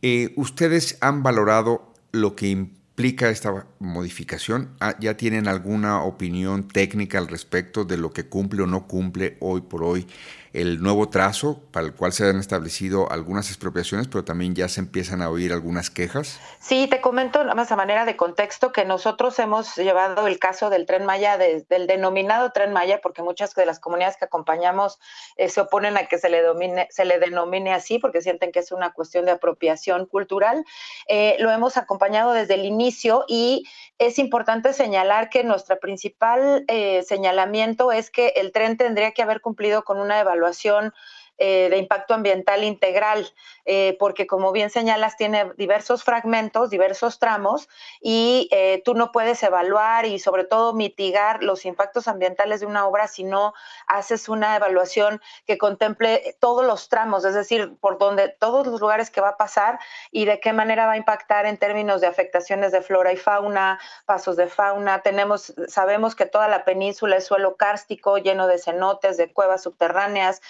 Eh, 0.03 0.35
¿Ustedes 0.37 0.99
han 1.01 1.23
valorado 1.23 1.95
lo 2.13 2.37
que 2.37 2.49
implica 2.49 3.31
esta 3.31 3.67
modificación? 3.79 4.77
Ah, 4.81 4.95
¿Ya 5.01 5.17
tienen 5.17 5.49
alguna 5.49 6.03
opinión 6.03 6.69
técnica 6.69 7.17
al 7.17 7.29
respecto 7.29 7.87
de 7.87 7.97
lo 7.97 8.13
que 8.13 8.25
cumple 8.25 8.61
o 8.61 8.67
no 8.67 8.87
cumple 8.87 9.39
hoy 9.41 9.63
por 9.63 9.85
hoy 9.85 10.07
el 10.53 10.83
nuevo 10.83 11.09
trazo 11.09 11.61
para 11.71 11.87
el 11.87 11.95
cual 11.95 12.13
se 12.13 12.29
han 12.29 12.39
establecido 12.39 13.11
algunas 13.11 13.49
expropiaciones, 13.49 14.09
pero 14.09 14.25
también 14.25 14.55
ya 14.55 14.69
se 14.69 14.81
empiezan 14.81 15.23
a 15.23 15.31
oír 15.31 15.53
algunas 15.53 15.89
quejas? 15.89 16.39
Sí, 16.61 16.87
te 16.89 17.01
comento 17.01 17.43
nada 17.43 17.55
más 17.55 17.73
a 17.73 17.77
manera 17.77 18.05
de 18.05 18.17
contexto 18.17 18.71
que 18.71 18.85
nosotros 18.85 19.39
hemos 19.39 19.77
llevado 19.77 20.27
el 20.27 20.39
caso 20.39 20.69
del 20.69 20.85
tren 20.85 21.07
Maya, 21.07 21.39
del 21.39 21.87
denominado 21.87 22.53
tren 22.53 22.73
Maya, 22.73 23.01
porque 23.03 23.23
muchas 23.23 23.55
de 23.55 23.65
las 23.65 23.81
comunidades 23.81 24.17
que 24.19 24.27
acompañamos 24.27 24.99
eh, 25.37 25.49
se 25.49 25.63
oponen 25.63 25.97
a 25.97 26.07
que 26.07 26.19
se 26.19 26.29
le, 26.29 26.43
domine, 26.43 26.87
se 26.91 27.07
le 27.07 27.19
denomine 27.19 27.73
así, 27.73 27.99
porque 27.99 28.21
sienten 28.21 28.53
que 28.53 28.59
es 28.59 28.73
una 28.73 28.93
cuestión 28.93 29.25
de 29.25 29.31
apropiación 29.33 30.07
cultural. 30.07 30.65
Eh, 31.09 31.37
lo 31.39 31.51
hemos 31.51 31.79
acompañado 31.79 32.33
desde 32.33 32.55
el 32.55 32.67
inicio 32.67 33.25
y 33.27 33.65
es 33.99 34.19
importante 34.19 34.73
señalar 34.73 35.31
que 35.31 35.45
nuestro 35.45 35.79
principal 35.79 36.65
eh, 36.69 37.03
señalamiento 37.05 37.91
es 37.93 38.11
que 38.11 38.29
el 38.37 38.53
tren 38.53 38.77
tendría 38.77 39.13
que 39.13 39.23
haber 39.23 39.41
cumplido 39.41 39.85
con 39.85 39.99
una 39.99 40.21
evaluación 40.21 40.42
evaluación 40.43 40.93
eh, 41.39 41.69
de 41.71 41.79
impacto 41.79 42.15
ambiental 42.15 42.63
integral, 42.63 43.33
eh, 43.65 43.97
porque 43.99 44.27
como 44.27 44.53
bien 44.53 44.71
señalas, 44.71 45.17
tiene 45.17 45.53
diversos 45.57 46.05
fragmentos, 46.05 46.71
diversos 46.71 47.19
tramos, 47.19 47.69
y 48.01 48.49
eh, 48.53 48.83
tú 48.85 48.95
no 48.95 49.11
puedes 49.13 49.43
evaluar 49.43 50.07
y 50.07 50.19
sobre 50.19 50.45
todo 50.45 50.73
mitigar 50.73 51.43
los 51.43 51.65
impactos 51.65 52.07
ambientales 52.07 52.61
de 52.61 52.67
una 52.67 52.87
obra 52.87 53.09
si 53.09 53.25
no 53.25 53.55
haces 53.87 54.29
una 54.29 54.57
evaluación 54.57 55.21
que 55.47 55.59
contemple 55.59 56.37
todos 56.39 56.65
los 56.65 56.89
tramos, 56.89 57.25
es 57.25 57.35
decir, 57.35 57.77
por 57.81 57.99
donde 57.99 58.29
todos 58.29 58.67
los 58.67 58.81
lugares 58.81 59.11
que 59.11 59.21
va 59.21 59.31
a 59.31 59.37
pasar 59.37 59.81
y 60.11 60.27
de 60.27 60.39
qué 60.39 60.53
manera 60.53 60.87
va 60.87 60.93
a 60.93 60.97
impactar 60.97 61.47
en 61.47 61.57
términos 61.57 62.01
de 62.01 62.07
afectaciones 62.07 62.73
de 62.73 62.83
flora 62.83 63.13
y 63.13 63.17
fauna, 63.17 63.81
pasos 64.07 64.37
de 64.37 64.47
fauna. 64.47 65.03
Tenemos, 65.03 65.55
sabemos 65.67 66.15
que 66.15 66.27
toda 66.27 66.49
la 66.49 66.65
península 66.65 67.17
es 67.17 67.25
suelo 67.25 67.57
kárstico, 67.57 68.19
lleno 68.19 68.47
de 68.47 68.59
cenotes, 68.59 69.17
de 69.17 69.33
cuevas 69.33 69.63
subterráneas. 69.63 70.41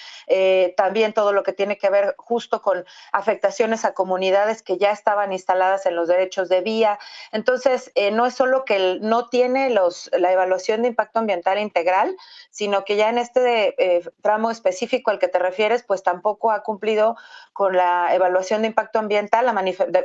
También 0.73 1.13
todo 1.13 1.33
lo 1.33 1.43
que 1.43 1.53
tiene 1.53 1.79
que 1.79 1.91
ver 1.91 2.15
justo 2.19 2.63
con 2.63 2.85
afectaciones 3.13 3.85
a 3.85 3.95
comunidades 3.95 4.63
que 4.63 4.79
ya 4.79 4.91
estaban 4.91 5.33
instaladas 5.33 5.87
en 5.87 5.97
los 5.97 6.09
derechos 6.09 6.49
de 6.49 6.61
vía. 6.61 6.99
Entonces, 7.31 7.91
eh, 7.95 8.11
no 8.11 8.27
es 8.27 8.35
solo 8.35 8.65
que 8.65 8.99
no 9.01 9.29
tiene 9.29 9.71
los, 9.71 10.11
la 10.13 10.33
evaluación 10.33 10.83
de 10.83 10.89
impacto 10.89 11.19
ambiental 11.19 11.59
integral, 11.59 12.17
sino 12.51 12.85
que 12.85 12.97
ya 12.97 13.09
en 13.09 13.19
este 13.19 13.75
eh, 13.79 14.03
tramo 14.23 14.51
específico 14.51 15.11
al 15.11 15.19
que 15.19 15.29
te 15.29 15.39
refieres, 15.39 15.83
pues 15.83 16.03
tampoco 16.03 16.51
ha 16.51 16.63
cumplido 16.63 17.17
con 17.53 17.77
la 17.77 18.15
evaluación 18.15 18.63
de 18.63 18.69
impacto 18.69 18.99
ambiental, 18.99 19.47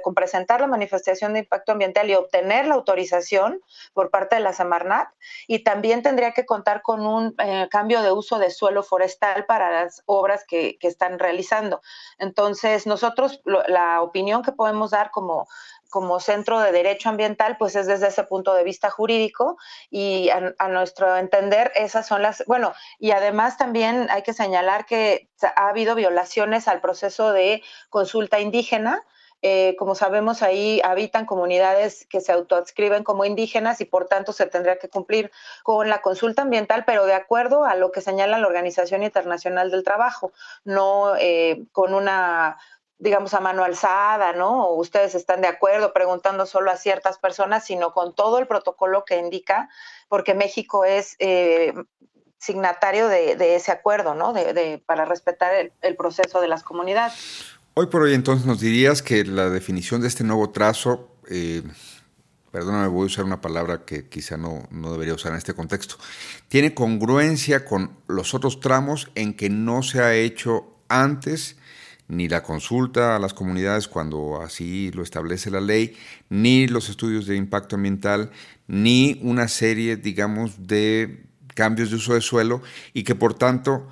con 0.03 0.15
presentar 0.15 0.61
la 0.61 0.67
manifestación 0.67 1.33
de 1.33 1.39
impacto 1.39 1.71
ambiental 1.71 2.09
y 2.09 2.15
obtener 2.15 2.67
la 2.67 2.75
autorización 2.75 3.61
por 3.93 4.09
parte 4.09 4.35
de 4.35 4.41
la 4.41 4.53
Semarnat. 4.53 5.09
Y 5.47 5.59
también 5.59 6.03
tendría 6.03 6.31
que 6.31 6.45
contar 6.45 6.81
con 6.81 7.05
un 7.05 7.35
eh, 7.39 7.67
cambio 7.69 8.01
de 8.01 8.11
uso 8.11 8.39
de 8.39 8.49
suelo 8.49 8.83
forestal 8.83 9.45
para 9.45 9.71
las 9.71 10.03
obras 10.05 10.43
que 10.47 10.56
que, 10.79 10.87
están 10.87 11.19
realizando. 11.19 11.81
Entonces, 12.17 12.87
nosotros 12.87 13.41
la 13.45 14.01
opinión 14.01 14.41
que 14.41 14.51
podemos 14.51 14.91
dar 14.91 15.11
como 15.11 15.47
como 15.89 16.19
centro 16.19 16.59
de 16.59 16.71
derecho 16.71 17.09
ambiental, 17.09 17.57
pues 17.57 17.75
es 17.75 17.87
desde 17.87 18.07
ese 18.07 18.23
punto 18.23 18.53
de 18.53 18.63
vista 18.63 18.89
jurídico 18.89 19.57
y 19.89 20.29
a, 20.29 20.67
nuestro 20.67 21.15
entender 21.17 21.71
esas 21.75 22.05
son 22.07 22.21
las, 22.21 22.43
bueno, 22.45 22.73
y 22.99 23.11
además 23.11 23.57
también 23.57 24.07
hay 24.09 24.21
que 24.21 24.33
señalar 24.33 24.85
que 24.85 25.29
ha 25.55 25.69
habido 25.69 25.95
violaciones 25.95 26.67
al 26.67 26.81
proceso 26.81 27.31
de 27.31 27.63
consulta 27.89 28.39
indígena, 28.39 29.03
eh, 29.43 29.75
como 29.77 29.93
sabemos, 29.93 30.41
ahí 30.41 30.81
habitan 30.83 31.25
comunidades 31.25 32.07
que 32.09 32.21
se 32.21 32.31
autoadscriben 32.31 33.03
como 33.03 33.23
indígenas 33.23 33.79
y 33.81 33.85
por 33.85 34.07
tanto 34.07 34.33
se 34.33 34.47
tendría 34.47 34.79
que 34.79 34.89
cumplir 34.89 35.31
con 35.63 35.89
la 35.89 36.01
consulta 36.01 36.41
ambiental, 36.41 36.85
pero 36.85 37.05
de 37.05 37.13
acuerdo 37.13 37.63
a 37.63 37.75
lo 37.75 37.91
que 37.91 38.01
señala 38.01 38.39
la 38.39 38.47
Organización 38.47 39.03
Internacional 39.03 39.69
del 39.69 39.83
Trabajo, 39.83 40.31
no 40.63 41.15
eh, 41.17 41.65
con 41.71 41.93
una 41.93 42.57
digamos, 42.99 43.35
a 43.35 43.39
mano 43.39 43.63
alzada, 43.63 44.33
¿no? 44.33 44.71
Ustedes 44.71 45.13
están 45.13 45.41
de 45.41 45.47
acuerdo 45.47 45.93
preguntando 45.93 46.47
solo 46.47 46.71
a 46.71 46.77
ciertas 46.77 47.19
personas, 47.19 47.63
sino 47.63 47.93
con 47.93 48.15
todo 48.15 48.39
el 48.39 48.47
protocolo 48.47 49.05
que 49.05 49.17
indica, 49.17 49.69
porque 50.07 50.33
México 50.33 50.83
es 50.83 51.15
eh, 51.19 51.75
signatario 52.39 53.07
de, 53.07 53.55
ese 53.55 53.71
acuerdo, 53.71 54.15
¿no? 54.15 54.33
De, 54.33 54.81
para 54.83 55.05
respetar 55.05 55.71
el 55.79 55.95
proceso 55.95 56.41
de 56.41 56.47
las 56.47 56.63
comunidades. 56.63 57.56
Hoy 57.79 57.85
por 57.85 58.01
hoy 58.01 58.15
entonces 58.15 58.47
nos 58.47 58.59
dirías 58.59 59.03
que 59.03 59.23
la 59.23 59.51
definición 59.51 60.01
de 60.01 60.07
este 60.07 60.23
nuevo 60.23 60.49
trazo, 60.49 61.15
eh, 61.29 61.61
perdóname, 62.51 62.87
voy 62.87 63.03
a 63.03 63.05
usar 63.05 63.23
una 63.23 63.39
palabra 63.39 63.85
que 63.85 64.09
quizá 64.09 64.35
no, 64.35 64.67
no 64.71 64.91
debería 64.91 65.13
usar 65.13 65.33
en 65.33 65.37
este 65.37 65.53
contexto, 65.53 65.95
tiene 66.47 66.73
congruencia 66.73 67.65
con 67.65 67.91
los 68.07 68.33
otros 68.33 68.61
tramos 68.61 69.11
en 69.13 69.35
que 69.35 69.51
no 69.51 69.83
se 69.83 69.99
ha 69.99 70.15
hecho 70.15 70.79
antes 70.89 71.57
ni 72.07 72.27
la 72.27 72.41
consulta 72.41 73.15
a 73.15 73.19
las 73.19 73.35
comunidades 73.35 73.87
cuando 73.87 74.41
así 74.41 74.89
lo 74.95 75.03
establece 75.03 75.51
la 75.51 75.61
ley, 75.61 75.95
ni 76.29 76.65
los 76.65 76.89
estudios 76.89 77.27
de 77.27 77.35
impacto 77.35 77.75
ambiental, 77.75 78.31
ni 78.65 79.19
una 79.21 79.47
serie, 79.47 79.97
digamos, 79.97 80.65
de 80.65 81.27
cambios 81.53 81.91
de 81.91 81.97
uso 81.97 82.15
de 82.15 82.21
suelo 82.21 82.63
y 82.95 83.03
que 83.03 83.13
por 83.13 83.35
tanto 83.35 83.87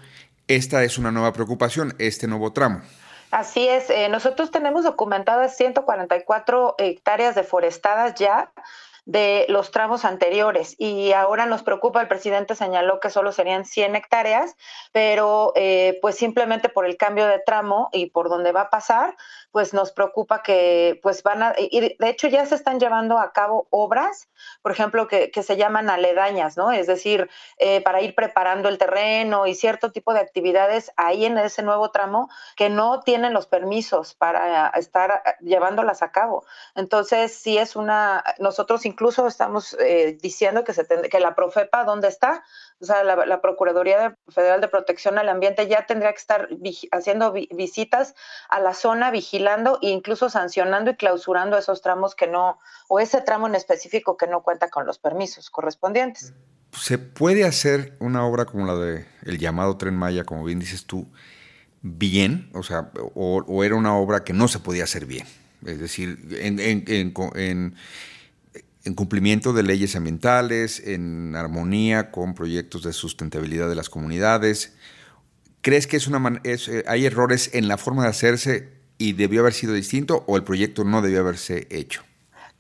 esta 0.48 0.84
es 0.84 0.98
una 0.98 1.12
nueva 1.12 1.34
preocupación, 1.34 1.94
este 2.00 2.26
nuevo 2.26 2.52
tramo. 2.52 2.82
Así 3.36 3.68
es, 3.68 3.90
eh, 3.90 4.08
nosotros 4.08 4.50
tenemos 4.50 4.86
documentadas 4.86 5.58
144 5.58 6.76
hectáreas 6.78 7.36
deforestadas 7.36 8.16
ya 8.16 8.54
de 9.04 9.46
los 9.50 9.72
tramos 9.72 10.06
anteriores 10.06 10.74
y 10.80 11.12
ahora 11.12 11.46
nos 11.46 11.62
preocupa, 11.62 12.00
el 12.00 12.08
presidente 12.08 12.56
señaló 12.56 13.02
que 13.02 13.10
solo 13.10 13.34
serían 13.34 13.66
100 13.66 13.98
hectáreas, 13.98 14.56
pero 14.94 15.52
eh, 15.58 16.00
pues 16.02 16.16
simplemente 16.16 16.70
por 16.70 16.86
el 16.86 16.96
cambio 16.96 17.28
de 17.28 17.40
tramo 17.40 17.90
y 17.92 18.06
por 18.06 18.30
donde 18.30 18.54
va 18.54 18.62
a 18.62 18.70
pasar, 18.70 19.18
pues 19.56 19.74
nos 19.74 19.94
preocupa 19.94 20.44
que 20.44 21.00
pues 21.02 21.24
van 21.24 21.42
a, 21.42 21.54
y 21.58 21.80
de 21.80 22.10
hecho 22.10 22.28
ya 22.28 22.46
se 22.46 22.56
están 22.56 22.78
llevando 22.78 23.18
a 23.18 23.32
cabo 23.32 23.70
obras, 23.70 24.28
por 24.62 24.74
ejemplo, 24.74 25.08
que, 25.08 25.32
que 25.32 25.44
se 25.44 25.56
llaman 25.56 25.90
aledañas, 25.90 26.58
¿no? 26.58 26.74
Es 26.74 26.88
decir, 26.88 27.30
eh, 27.58 27.80
para 27.80 28.02
ir 28.02 28.16
preparando 28.16 28.68
el 28.68 28.78
terreno 28.78 29.48
y 29.48 29.56
cierto 29.56 29.94
tipo 29.94 30.14
de 30.14 30.20
actividades 30.20 30.92
ahí 30.98 31.24
en 31.24 31.38
ese 31.38 31.64
nuevo 31.64 31.90
tramo 31.92 32.28
que 32.58 32.70
no 32.70 33.00
tienen 33.00 33.32
los 33.32 33.48
permisos 33.48 34.14
para 34.14 34.68
estar 34.72 35.24
llevándolas 35.40 36.02
a 36.02 36.12
cabo. 36.12 36.44
Entonces, 36.76 37.34
sí 37.34 37.58
es 37.58 37.78
una, 37.78 38.26
nosotros 38.40 38.86
incluso 38.86 39.26
estamos 39.26 39.74
eh, 39.80 40.18
diciendo 40.22 40.66
que, 40.66 40.74
se 40.74 40.86
que 40.86 41.20
la 41.22 41.34
Profepa, 41.34 41.86
¿dónde 41.86 42.10
está? 42.10 42.44
O 42.82 42.86
sea, 42.86 43.04
la, 43.04 43.42
Procuraduría 43.42 44.18
Federal 44.28 44.60
de 44.60 44.68
Protección 44.68 45.18
al 45.18 45.30
Ambiente 45.30 45.68
ya 45.68 45.86
tendría 45.86 46.12
que 46.12 46.18
estar 46.18 46.50
haciendo 46.92 47.32
visitas 47.32 48.16
a 48.50 48.60
la 48.60 48.74
zona, 48.74 49.12
vigilando 49.12 49.80
e 49.82 49.90
incluso 49.90 50.30
sancionando 50.30 50.92
y 50.92 50.96
clausurando 50.96 51.58
esos 51.58 51.82
tramos 51.82 52.16
que 52.16 52.28
no, 52.28 52.60
o 52.90 53.00
ese 53.00 53.22
tramo 53.22 53.48
en 53.48 53.56
específico 53.56 54.18
que 54.18 54.28
no 54.28 54.44
cuenta 54.44 54.70
con 54.70 54.86
los 54.86 55.00
permisos 55.00 55.50
correspondientes. 55.50 56.34
¿Se 56.74 56.98
puede 56.98 57.46
hacer 57.46 57.96
una 58.00 58.26
obra 58.26 58.44
como 58.44 58.66
la 58.66 58.76
de 58.76 59.06
el 59.24 59.38
llamado 59.38 59.78
Tren 59.78 59.96
Maya, 59.96 60.26
como 60.26 60.44
bien 60.44 60.60
dices 60.60 60.86
tú, 60.86 61.08
bien? 61.82 62.50
O 62.54 62.64
sea, 62.64 62.92
o, 63.14 63.64
era 63.64 63.76
una 63.76 63.96
obra 63.96 64.26
que 64.26 64.34
no 64.34 64.50
se 64.50 64.60
podía 64.60 64.84
hacer 64.84 65.06
bien. 65.06 65.26
Es 65.66 65.80
decir, 65.80 66.20
en, 66.32 66.60
en, 66.60 66.84
en 66.88 67.14
en 67.36 67.76
cumplimiento 68.94 69.52
de 69.52 69.64
leyes 69.64 69.96
ambientales, 69.96 70.80
en 70.86 71.36
armonía 71.36 72.12
con 72.12 72.36
proyectos 72.36 72.84
de 72.84 72.94
sustentabilidad 72.94 73.68
de 73.68 73.76
las 73.76 73.90
comunidades. 73.90 74.74
¿Crees 75.62 75.88
que 75.88 75.98
es 75.98 76.06
una 76.06 76.42
eh, 76.44 76.84
hay 76.88 77.06
errores 77.06 77.50
en 77.54 77.68
la 77.68 77.78
forma 77.78 78.04
de 78.04 78.10
hacerse 78.10 78.70
y 79.00 79.14
debió 79.14 79.42
haber 79.42 79.54
sido 79.54 79.74
distinto 79.74 80.24
o 80.28 80.38
el 80.38 80.44
proyecto 80.44 80.84
no 80.84 81.02
debió 81.02 81.22
haberse 81.22 81.68
hecho? 81.72 82.04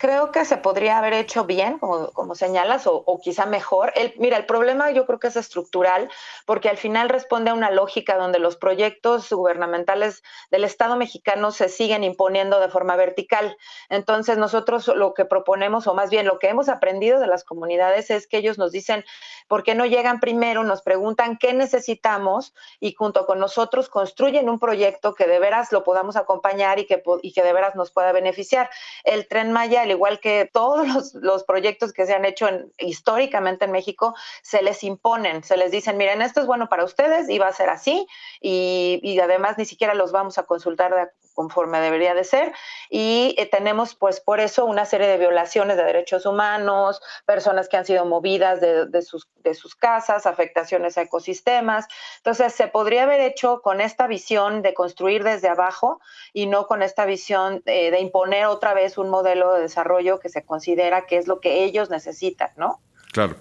Creo 0.05 0.31
que 0.31 0.45
se 0.45 0.57
podría 0.57 0.99
haber 0.99 1.13
hecho 1.13 1.45
bien, 1.45 1.79
como, 1.79 2.11
como 2.11 2.35
señalas, 2.35 2.85
o, 2.85 2.95
o, 3.07 3.19
quizá 3.19 3.47
mejor. 3.47 3.91
El, 3.95 4.13
mira, 4.19 4.37
el 4.37 4.45
problema 4.45 4.91
yo 4.91 5.07
creo 5.07 5.17
que 5.17 5.29
es 5.29 5.35
estructural, 5.35 6.11
porque 6.45 6.69
al 6.69 6.77
final 6.77 7.09
responde 7.09 7.49
a 7.49 7.55
una 7.55 7.71
lógica 7.71 8.15
donde 8.15 8.37
los 8.37 8.55
proyectos 8.55 9.33
gubernamentales 9.33 10.21
del 10.51 10.63
Estado 10.63 10.95
mexicano 10.95 11.49
se 11.49 11.69
siguen 11.69 12.03
imponiendo 12.03 12.59
de 12.59 12.69
forma 12.69 12.95
vertical. 12.95 13.57
Entonces, 13.89 14.37
nosotros 14.37 14.87
lo 14.89 15.15
que 15.15 15.25
proponemos, 15.25 15.87
o 15.87 15.95
más 15.95 16.11
bien 16.11 16.27
lo 16.27 16.37
que 16.37 16.49
hemos 16.49 16.69
aprendido 16.69 17.19
de 17.19 17.25
las 17.25 17.43
comunidades, 17.43 18.11
es 18.11 18.27
que 18.27 18.37
ellos 18.37 18.59
nos 18.59 18.71
dicen, 18.71 19.03
¿por 19.47 19.63
qué 19.63 19.73
no 19.73 19.87
llegan 19.87 20.19
primero? 20.19 20.63
Nos 20.63 20.83
preguntan 20.83 21.37
qué 21.39 21.53
necesitamos 21.53 22.53
y 22.79 22.93
junto 22.93 23.25
con 23.25 23.39
nosotros 23.39 23.89
construyen 23.89 24.49
un 24.49 24.59
proyecto 24.59 25.15
que 25.15 25.25
de 25.25 25.39
veras 25.39 25.71
lo 25.71 25.83
podamos 25.83 26.15
acompañar 26.15 26.77
y 26.77 26.85
que, 26.85 27.01
y 27.23 27.33
que 27.33 27.41
de 27.41 27.53
veras 27.53 27.73
nos 27.73 27.89
pueda 27.89 28.11
beneficiar. 28.11 28.69
El 29.03 29.27
tren 29.27 29.51
Maya 29.51 29.81
al 29.81 29.94
igual 29.95 30.19
que 30.19 30.49
todos 30.51 31.13
los, 31.15 31.43
proyectos 31.43 31.93
que 31.93 32.05
se 32.05 32.13
han 32.13 32.25
hecho 32.25 32.47
históricamente 32.77 33.65
en 33.65 33.71
México, 33.71 34.15
se 34.41 34.62
les 34.62 34.84
imponen, 34.84 35.43
se 35.43 35.58
les 35.58 35.71
dicen, 35.71 35.97
miren, 35.97 36.21
esto 36.21 36.41
es 36.41 36.47
bueno 36.47 36.69
para 36.69 36.84
ustedes 36.84 37.29
y 37.29 37.39
va 37.39 37.47
a 37.47 37.53
ser 37.53 37.69
así, 37.69 38.08
y, 38.41 39.19
además 39.19 39.58
ni 39.58 39.65
siquiera 39.65 39.93
los 39.95 40.12
vamos 40.12 40.38
a 40.38 40.43
consultar 40.43 41.13
conforme 41.35 41.79
debería 41.81 42.15
de 42.15 42.23
ser 42.23 42.53
y 42.89 43.35
eh, 43.37 43.45
tenemos 43.45 43.93
pues 43.93 44.19
por 44.19 44.39
eso 44.39 44.65
una 44.65 44.85
serie 44.85 45.07
de 45.07 45.17
violaciones 45.17 45.77
de 45.77 45.83
derechos 45.83 46.25
humanos, 46.25 47.01
personas 47.25 47.69
que 47.69 47.77
han 47.77 47.85
sido 47.85 48.05
movidas 48.05 48.61
de, 48.61 49.01
sus, 49.01 49.27
de 49.43 49.53
sus 49.53 49.75
casas, 49.75 50.25
afectaciones 50.25 50.97
a 50.97 51.03
ecosistemas. 51.03 51.85
Entonces 52.17 52.53
se 52.53 52.67
podría 52.67 53.03
haber 53.03 53.21
hecho 53.21 53.61
con 53.61 53.81
esta 53.81 54.07
visión 54.07 54.61
de 54.61 54.73
construir 54.73 55.23
desde 55.23 55.49
abajo 55.49 55.99
y 56.33 56.47
no 56.47 56.65
con 56.65 56.81
esta 56.81 57.05
visión 57.05 57.61
eh, 57.65 57.91
de 57.91 57.99
imponer 57.99 58.47
otra 58.47 58.73
vez 58.73 58.97
un 58.97 59.09
modelo 59.09 59.53
de 59.53 59.61
desarrollo 59.61 60.19
que 60.19 60.29
se 60.29 60.43
considera 60.43 61.05
que 61.05 61.17
es 61.17 61.27
lo 61.27 61.39
que 61.39 61.63
ellos 61.63 61.89
necesitan, 61.89 62.51
¿no? 62.55 62.79
Claro. 63.15 63.38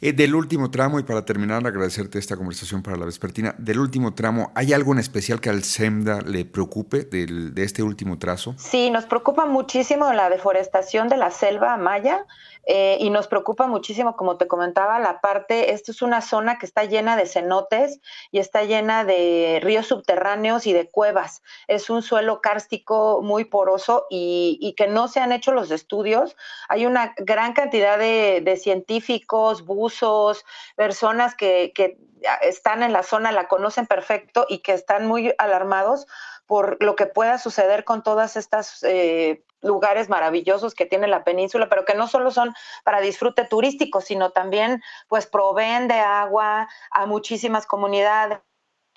Eh, 0.00 0.14
del 0.14 0.34
último 0.34 0.70
tramo, 0.70 0.98
y 0.98 1.02
para 1.02 1.26
terminar, 1.26 1.66
agradecerte 1.66 2.18
esta 2.18 2.34
conversación 2.34 2.82
para 2.82 2.96
la 2.96 3.04
vespertina, 3.04 3.54
del 3.58 3.78
último 3.78 4.14
tramo, 4.14 4.50
¿hay 4.54 4.72
algo 4.72 4.94
en 4.94 5.00
especial 5.00 5.38
que 5.38 5.50
al 5.50 5.64
SEMDA 5.64 6.22
le 6.22 6.46
preocupe 6.46 7.04
de 7.04 7.62
este 7.62 7.82
último 7.82 8.18
trazo? 8.18 8.54
Sí, 8.56 8.88
nos 8.88 9.04
preocupa 9.04 9.44
muchísimo 9.44 10.10
la 10.14 10.30
deforestación 10.30 11.10
de 11.10 11.18
la 11.18 11.30
selva 11.30 11.76
maya. 11.76 12.24
Eh, 12.64 12.96
y 13.00 13.10
nos 13.10 13.26
preocupa 13.26 13.66
muchísimo, 13.66 14.16
como 14.16 14.36
te 14.36 14.46
comentaba, 14.46 15.00
la 15.00 15.20
parte, 15.20 15.72
esto 15.72 15.90
es 15.90 16.00
una 16.00 16.20
zona 16.20 16.58
que 16.58 16.66
está 16.66 16.84
llena 16.84 17.16
de 17.16 17.26
cenotes 17.26 18.00
y 18.30 18.38
está 18.38 18.62
llena 18.62 19.04
de 19.04 19.58
ríos 19.62 19.86
subterráneos 19.88 20.66
y 20.66 20.72
de 20.72 20.88
cuevas. 20.88 21.42
Es 21.66 21.90
un 21.90 22.02
suelo 22.02 22.40
kárstico 22.40 23.20
muy 23.22 23.44
poroso 23.44 24.06
y, 24.10 24.74
que 24.76 24.86
no 24.86 25.08
se 25.08 25.20
han 25.20 25.32
hecho 25.32 25.52
los 25.52 25.70
estudios. 25.70 26.36
Hay 26.68 26.86
una 26.86 27.14
gran 27.18 27.52
cantidad 27.52 27.98
de, 27.98 28.58
científicos, 28.62 29.64
buzos, 29.64 30.44
personas 30.76 31.34
que, 31.34 31.72
que 31.74 31.98
están 32.42 32.82
en 32.82 32.92
la 32.92 33.02
zona, 33.02 33.32
la 33.32 33.48
conocen 33.48 33.86
perfecto 33.86 34.46
y 34.48 34.58
que 34.58 34.72
están 34.72 35.06
muy 35.06 35.34
alarmados 35.38 36.06
por 36.46 36.82
lo 36.82 36.96
que 36.96 37.06
pueda 37.06 37.38
suceder 37.38 37.84
con 37.84 38.02
todas 38.02 38.36
estas 38.36 38.82
eh, 38.82 39.44
lugares 39.60 40.08
maravillosos 40.08 40.74
que 40.74 40.86
tiene 40.86 41.06
la 41.06 41.24
península, 41.24 41.68
pero 41.68 41.84
que 41.84 41.94
no 41.94 42.08
solo 42.08 42.30
son 42.30 42.54
para 42.84 43.00
disfrute 43.00 43.44
turístico, 43.44 44.00
sino 44.00 44.30
también 44.30 44.82
pues 45.08 45.26
proveen 45.26 45.88
de 45.88 46.00
agua 46.00 46.68
a 46.90 47.06
muchísimas 47.06 47.66
comunidades 47.66 48.40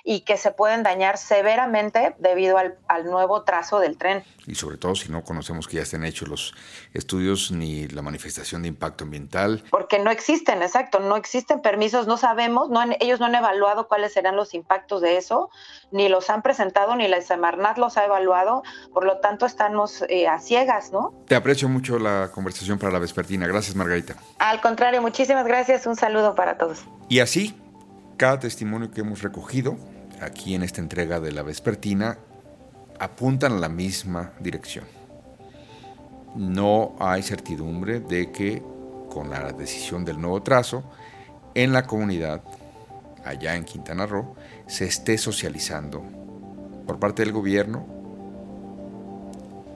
y 0.08 0.22
que 0.22 0.38
se 0.38 0.52
pueden 0.52 0.84
dañar 0.84 1.18
severamente 1.18 2.16
debido 2.20 2.58
al, 2.60 3.06
nuevo 3.06 3.42
trazo 3.42 3.80
del 3.80 3.98
tren. 3.98 4.24
Y 4.46 4.54
sobre 4.54 4.78
todo 4.78 4.94
si 4.94 5.12
no 5.12 5.24
conocemos 5.24 5.68
que 5.68 5.78
ya 5.78 5.82
estén 5.82 6.06
hechos 6.06 6.30
los 6.30 6.54
estudios 6.94 7.52
ni 7.52 7.88
la 7.88 8.04
manifestación 8.04 8.62
de 8.62 8.68
impacto 8.68 9.04
ambiental. 9.04 9.64
Porque 9.72 9.98
no 9.98 10.12
existen, 10.12 10.62
exacto, 10.62 11.00
no 11.00 11.16
existen 11.16 11.62
permisos, 11.62 12.06
no 12.06 12.18
sabemos, 12.18 12.70
no 12.70 12.84
ellos 13.00 13.20
no 13.20 13.26
han 13.26 13.34
evaluado 13.34 13.88
cuáles 13.88 14.14
serán 14.14 14.36
los 14.36 14.54
impactos 14.54 15.02
de 15.02 15.18
eso, 15.18 15.50
ni 15.92 16.08
los 16.08 16.30
han 16.30 16.44
presentado, 16.44 16.96
ni 16.96 17.08
la 17.08 17.20
Semarnat 17.22 17.80
los 17.80 17.98
ha 17.98 18.06
evaluado, 18.06 18.62
por 18.94 19.06
lo 19.06 19.18
tanto 19.18 19.48
estamos 19.48 20.04
eh, 20.10 20.28
a 20.28 20.38
ciegas, 20.38 20.92
¿no? 20.92 21.16
Te 21.28 21.34
aprecio 21.34 21.68
mucho 21.68 21.98
la 21.98 22.30
conversación 22.32 22.78
para 22.78 22.94
la 22.94 23.00
vespertina. 23.00 23.48
Gracias, 23.48 23.76
Margarita. 23.76 24.16
Al 24.38 24.62
contrario, 24.62 25.02
muchísimas 25.02 25.46
gracias, 25.46 25.88
un 25.88 25.96
saludo 25.96 26.36
para 26.36 26.60
todos. 26.60 26.84
Y 27.10 27.20
así, 27.20 27.60
cada 28.18 28.40
testimonio 28.40 28.92
que 28.92 29.02
hemos 29.02 29.24
recogido 29.24 29.78
aquí 30.22 30.56
en 30.56 30.64
esta 30.64 30.82
entrega 30.82 31.20
de 31.20 31.32
la 31.32 31.44
vespertina 31.44 32.18
apuntan 33.00 33.54
a 33.54 33.60
la 33.60 33.70
misma 33.70 34.34
dirección. 34.40 34.86
No 36.36 36.96
hay 37.00 37.24
certidumbre 37.24 38.00
de 38.00 38.32
que 38.32 38.62
con 39.10 39.30
la 39.30 39.52
decisión 39.54 40.04
del 40.04 40.20
nuevo 40.20 40.44
trazo, 40.44 40.84
en 41.54 41.72
la 41.72 41.88
comunidad, 41.88 42.42
allá 43.24 43.56
en 43.56 43.64
Quintana 43.64 44.06
Roo, 44.06 44.36
se 44.68 44.86
esté 44.86 45.18
socializando 45.18 46.04
por 46.86 47.00
parte 47.00 47.24
del 47.24 47.32
gobierno 47.32 47.86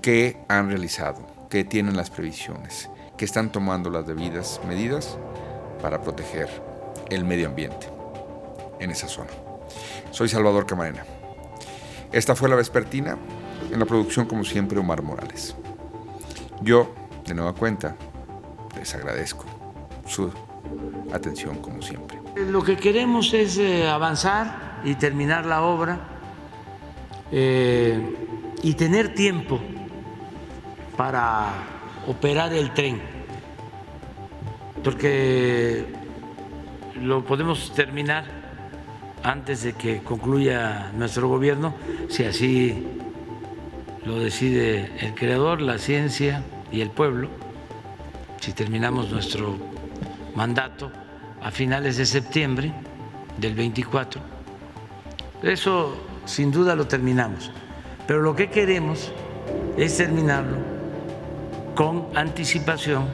que 0.02 0.38
han 0.50 0.70
realizado, 0.70 1.26
que 1.50 1.64
tienen 1.64 1.96
las 1.96 2.10
previsiones, 2.10 2.90
que 3.18 3.26
están 3.26 3.52
tomando 3.52 3.90
las 3.90 4.06
debidas 4.06 4.60
medidas 4.68 5.18
para 5.82 6.02
proteger 6.02 6.50
el 7.10 7.24
medio 7.24 7.48
ambiente 7.48 7.88
en 8.80 8.92
esa 8.92 9.08
zona. 9.08 9.49
Soy 10.12 10.28
Salvador 10.28 10.66
Camarena. 10.66 11.04
Esta 12.12 12.36
fue 12.36 12.50
La 12.50 12.56
Vespertina, 12.56 13.18
en 13.72 13.80
la 13.80 13.86
producción 13.86 14.26
como 14.26 14.44
siempre 14.44 14.80
Omar 14.80 15.04
Morales. 15.04 15.56
Yo, 16.62 16.94
de 17.26 17.34
nueva 17.36 17.54
cuenta, 17.54 17.96
les 18.76 18.94
agradezco 18.96 19.46
su 20.08 20.32
atención 21.14 21.58
como 21.62 21.82
siempre. 21.82 22.20
Lo 22.36 22.64
que 22.64 22.78
queremos 22.78 23.34
es 23.34 23.58
eh, 23.58 23.88
avanzar 23.88 24.82
y 24.84 24.96
terminar 24.96 25.46
la 25.46 25.62
obra 25.62 26.00
eh, 27.32 28.02
y 28.64 28.74
tener 28.74 29.14
tiempo 29.14 29.60
para 30.98 31.54
operar 32.08 32.52
el 32.54 32.74
tren, 32.74 33.00
porque 34.84 35.86
lo 36.96 37.24
podemos 37.24 37.72
terminar 37.74 38.39
antes 39.24 39.64
de 39.64 39.74
que 39.74 40.02
concluya 40.02 40.92
nuestro 40.94 41.28
gobierno, 41.28 41.76
si 42.10 42.24
así 42.24 42.88
lo 44.06 44.20
decide 44.20 44.92
el 45.00 45.14
creador, 45.14 45.62
la 45.62 45.78
ciencia 45.78 46.44
y 46.72 46.82
el 46.82 46.90
pueblo, 46.90 47.30
si 48.40 48.54
terminamos 48.54 49.12
nuestro 49.12 49.58
mandato 50.36 50.92
a 51.42 51.52
finales 51.52 51.98
de 51.98 52.06
septiembre 52.06 52.72
del 53.38 53.56
24. 53.56 54.22
Eso 55.44 55.96
sin 56.26 56.52
duda 56.52 56.76
lo 56.76 56.88
terminamos, 56.88 57.52
pero 58.08 58.22
lo 58.22 58.36
que 58.36 58.50
queremos 58.50 59.12
es 59.78 59.98
terminarlo 59.98 60.58
con 61.76 62.08
anticipación 62.16 63.08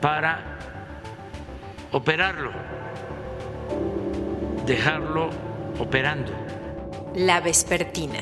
para 0.00 0.58
operarlo 1.92 2.50
dejarlo 4.70 5.30
operando. 5.80 6.30
La 7.16 7.40
Vespertina, 7.40 8.20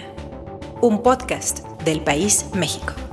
un 0.80 1.02
podcast 1.02 1.58
del 1.84 2.00
País 2.00 2.46
México. 2.54 3.07